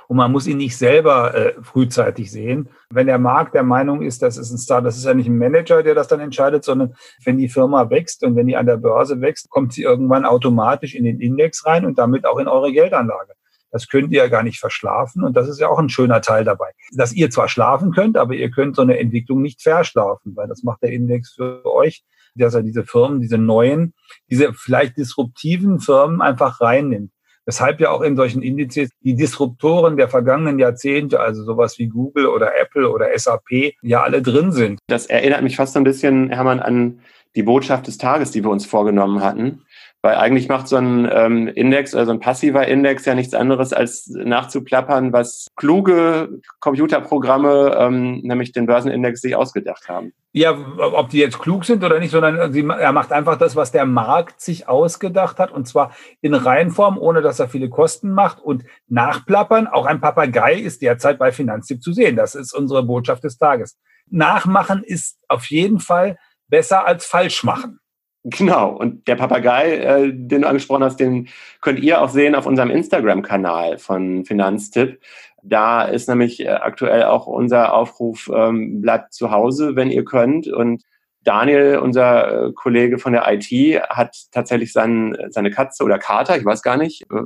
und 0.08 0.16
man 0.16 0.30
muss 0.30 0.46
ihn 0.46 0.58
nicht 0.58 0.76
selber 0.76 1.34
äh, 1.34 1.54
frühzeitig 1.62 2.30
sehen. 2.30 2.68
Wenn 2.90 3.06
der 3.06 3.18
Markt 3.18 3.54
der 3.54 3.62
Meinung 3.62 4.02
ist, 4.02 4.22
das 4.22 4.36
ist 4.36 4.50
ein 4.50 4.58
Star, 4.58 4.82
das 4.82 4.96
ist 4.96 5.04
ja 5.04 5.14
nicht 5.14 5.26
ein 5.26 5.38
Manager, 5.38 5.82
der 5.82 5.94
das 5.94 6.08
dann 6.08 6.20
entscheidet, 6.20 6.64
sondern 6.64 6.94
wenn 7.24 7.38
die 7.38 7.48
Firma 7.48 7.90
wächst 7.90 8.22
und 8.22 8.36
wenn 8.36 8.46
die 8.46 8.56
an 8.56 8.66
der 8.66 8.76
Börse 8.76 9.20
wächst, 9.20 9.50
kommt 9.50 9.72
sie 9.72 9.82
irgendwann 9.82 10.24
automatisch 10.24 10.94
in 10.94 11.04
den 11.04 11.20
Index 11.20 11.66
rein 11.66 11.84
und 11.84 11.98
damit 11.98 12.26
auch 12.26 12.38
in 12.38 12.48
eure 12.48 12.72
Geldanlage. 12.72 13.32
Das 13.76 13.88
könnt 13.88 14.10
ihr 14.10 14.22
ja 14.22 14.28
gar 14.28 14.42
nicht 14.42 14.58
verschlafen 14.58 15.22
und 15.22 15.36
das 15.36 15.48
ist 15.48 15.60
ja 15.60 15.68
auch 15.68 15.78
ein 15.78 15.90
schöner 15.90 16.22
Teil 16.22 16.44
dabei. 16.44 16.70
Dass 16.92 17.12
ihr 17.12 17.28
zwar 17.28 17.46
schlafen 17.46 17.92
könnt, 17.92 18.16
aber 18.16 18.32
ihr 18.32 18.50
könnt 18.50 18.74
so 18.74 18.80
eine 18.80 18.98
Entwicklung 18.98 19.42
nicht 19.42 19.60
verschlafen, 19.60 20.34
weil 20.34 20.48
das 20.48 20.62
macht 20.62 20.82
der 20.82 20.92
Index 20.92 21.34
für 21.34 21.62
euch, 21.66 22.04
dass 22.36 22.54
er 22.54 22.62
diese 22.62 22.84
Firmen, 22.84 23.20
diese 23.20 23.36
neuen, 23.36 23.92
diese 24.30 24.54
vielleicht 24.54 24.96
disruptiven 24.96 25.78
Firmen 25.78 26.22
einfach 26.22 26.62
reinnimmt. 26.62 27.10
Weshalb 27.44 27.78
ja 27.80 27.90
auch 27.90 28.00
in 28.00 28.16
solchen 28.16 28.40
Indizes 28.40 28.88
die 29.02 29.14
Disruptoren 29.14 29.98
der 29.98 30.08
vergangenen 30.08 30.58
Jahrzehnte, 30.58 31.20
also 31.20 31.44
sowas 31.44 31.78
wie 31.78 31.88
Google 31.88 32.28
oder 32.28 32.58
Apple 32.58 32.90
oder 32.90 33.06
SAP, 33.14 33.74
ja 33.82 34.02
alle 34.02 34.22
drin 34.22 34.52
sind. 34.52 34.78
Das 34.86 35.04
erinnert 35.04 35.42
mich 35.42 35.56
fast 35.56 35.76
ein 35.76 35.84
bisschen, 35.84 36.30
Hermann, 36.30 36.60
an 36.60 37.00
die 37.36 37.42
Botschaft 37.42 37.86
des 37.86 37.98
Tages, 37.98 38.30
die 38.30 38.42
wir 38.42 38.50
uns 38.50 38.64
vorgenommen 38.64 39.22
hatten. 39.22 39.62
Weil 40.06 40.18
eigentlich 40.18 40.48
macht 40.48 40.68
so 40.68 40.76
ein 40.76 41.10
ähm, 41.12 41.48
Index, 41.48 41.92
also 41.92 42.12
ein 42.12 42.20
passiver 42.20 42.64
Index 42.68 43.04
ja 43.06 43.16
nichts 43.16 43.34
anderes, 43.34 43.72
als 43.72 44.06
nachzuplappern, 44.06 45.12
was 45.12 45.48
kluge 45.56 46.28
Computerprogramme, 46.60 47.76
ähm, 47.76 48.20
nämlich 48.22 48.52
den 48.52 48.66
Börsenindex, 48.66 49.20
sich 49.20 49.34
ausgedacht 49.34 49.88
haben. 49.88 50.12
Ja, 50.30 50.56
ob 50.78 51.08
die 51.08 51.18
jetzt 51.18 51.40
klug 51.40 51.64
sind 51.64 51.82
oder 51.82 51.98
nicht, 51.98 52.12
sondern 52.12 52.52
sie, 52.52 52.64
er 52.64 52.92
macht 52.92 53.10
einfach 53.10 53.36
das, 53.36 53.56
was 53.56 53.72
der 53.72 53.84
Markt 53.84 54.40
sich 54.40 54.68
ausgedacht 54.68 55.40
hat, 55.40 55.50
und 55.50 55.66
zwar 55.66 55.90
in 56.20 56.34
Reihenform, 56.34 56.98
ohne 56.98 57.20
dass 57.20 57.40
er 57.40 57.48
viele 57.48 57.68
Kosten 57.68 58.12
macht 58.12 58.40
und 58.40 58.62
nachplappern. 58.86 59.66
Auch 59.66 59.86
ein 59.86 60.00
Papagei 60.00 60.54
ist 60.54 60.82
derzeit 60.82 61.18
bei 61.18 61.32
Finanztipp 61.32 61.82
zu 61.82 61.92
sehen. 61.92 62.14
Das 62.14 62.36
ist 62.36 62.54
unsere 62.54 62.84
Botschaft 62.84 63.24
des 63.24 63.38
Tages. 63.38 63.76
Nachmachen 64.08 64.84
ist 64.84 65.18
auf 65.26 65.46
jeden 65.46 65.80
Fall 65.80 66.16
besser 66.46 66.86
als 66.86 67.04
falsch 67.06 67.42
machen. 67.42 67.80
Genau, 68.28 68.70
und 68.74 69.06
der 69.06 69.14
Papagei, 69.14 69.76
äh, 69.76 70.12
den 70.12 70.42
du 70.42 70.48
angesprochen 70.48 70.82
hast, 70.82 70.98
den 70.98 71.28
könnt 71.60 71.78
ihr 71.78 72.02
auch 72.02 72.08
sehen 72.08 72.34
auf 72.34 72.44
unserem 72.44 72.70
Instagram-Kanal 72.70 73.78
von 73.78 74.24
Finanztipp. 74.24 75.00
Da 75.44 75.84
ist 75.84 76.08
nämlich 76.08 76.40
äh, 76.40 76.48
aktuell 76.48 77.04
auch 77.04 77.28
unser 77.28 77.72
Aufruf, 77.72 78.28
ähm, 78.34 78.82
bleibt 78.82 79.14
zu 79.14 79.30
Hause, 79.30 79.76
wenn 79.76 79.92
ihr 79.92 80.04
könnt. 80.04 80.48
Und 80.48 80.82
Daniel, 81.22 81.78
unser 81.78 82.48
äh, 82.48 82.52
Kollege 82.52 82.98
von 82.98 83.12
der 83.12 83.32
IT, 83.32 83.48
hat 83.90 84.16
tatsächlich 84.32 84.72
sein, 84.72 85.16
seine 85.28 85.52
Katze 85.52 85.84
oder 85.84 86.00
Kater, 86.00 86.36
ich 86.36 86.44
weiß 86.44 86.62
gar 86.62 86.76
nicht, 86.76 87.02
äh, 87.02 87.16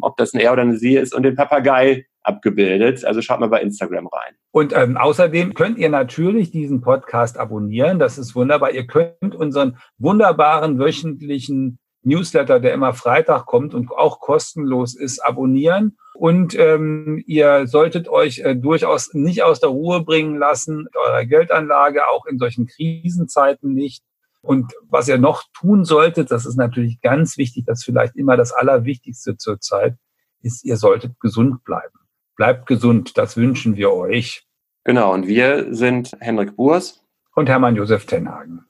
ob 0.00 0.16
das 0.16 0.32
ein 0.32 0.38
er 0.38 0.52
oder 0.52 0.62
eine 0.62 0.78
sie 0.78 0.94
ist, 0.94 1.12
und 1.12 1.24
den 1.24 1.34
Papagei 1.34 2.06
abgebildet. 2.26 3.04
Also 3.04 3.22
schaut 3.22 3.40
mal 3.40 3.48
bei 3.48 3.62
Instagram 3.62 4.06
rein. 4.08 4.34
Und 4.50 4.72
ähm, 4.74 4.96
außerdem 4.96 5.54
könnt 5.54 5.78
ihr 5.78 5.88
natürlich 5.88 6.50
diesen 6.50 6.80
Podcast 6.80 7.38
abonnieren. 7.38 7.98
Das 7.98 8.18
ist 8.18 8.34
wunderbar. 8.34 8.72
Ihr 8.72 8.86
könnt 8.86 9.34
unseren 9.34 9.78
wunderbaren 9.98 10.78
wöchentlichen 10.78 11.78
Newsletter, 12.02 12.60
der 12.60 12.72
immer 12.72 12.94
Freitag 12.94 13.46
kommt 13.46 13.74
und 13.74 13.90
auch 13.90 14.20
kostenlos 14.20 14.94
ist, 14.94 15.18
abonnieren. 15.20 15.96
Und 16.14 16.58
ähm, 16.58 17.22
ihr 17.26 17.66
solltet 17.66 18.08
euch 18.08 18.38
äh, 18.38 18.54
durchaus 18.54 19.12
nicht 19.12 19.42
aus 19.42 19.60
der 19.60 19.70
Ruhe 19.70 20.02
bringen 20.02 20.38
lassen, 20.38 20.86
eurer 20.94 21.24
Geldanlage, 21.26 22.08
auch 22.08 22.26
in 22.26 22.38
solchen 22.38 22.66
Krisenzeiten 22.66 23.74
nicht. 23.74 24.02
Und 24.40 24.72
was 24.88 25.08
ihr 25.08 25.18
noch 25.18 25.42
tun 25.52 25.84
solltet, 25.84 26.30
das 26.30 26.46
ist 26.46 26.56
natürlich 26.56 27.00
ganz 27.00 27.36
wichtig, 27.36 27.64
das 27.66 27.80
ist 27.80 27.84
vielleicht 27.84 28.14
immer 28.16 28.36
das 28.36 28.52
Allerwichtigste 28.52 29.36
zurzeit, 29.36 29.96
ist, 30.42 30.64
ihr 30.64 30.76
solltet 30.76 31.18
gesund 31.18 31.64
bleiben. 31.64 31.98
Bleibt 32.36 32.66
gesund, 32.66 33.16
das 33.16 33.36
wünschen 33.36 33.76
wir 33.76 33.92
euch. 33.92 34.46
Genau, 34.84 35.12
und 35.14 35.26
wir 35.26 35.74
sind 35.74 36.12
Henrik 36.20 36.54
Burs 36.54 37.02
und 37.34 37.48
Hermann 37.48 37.76
Josef 37.76 38.04
Tenhagen. 38.04 38.65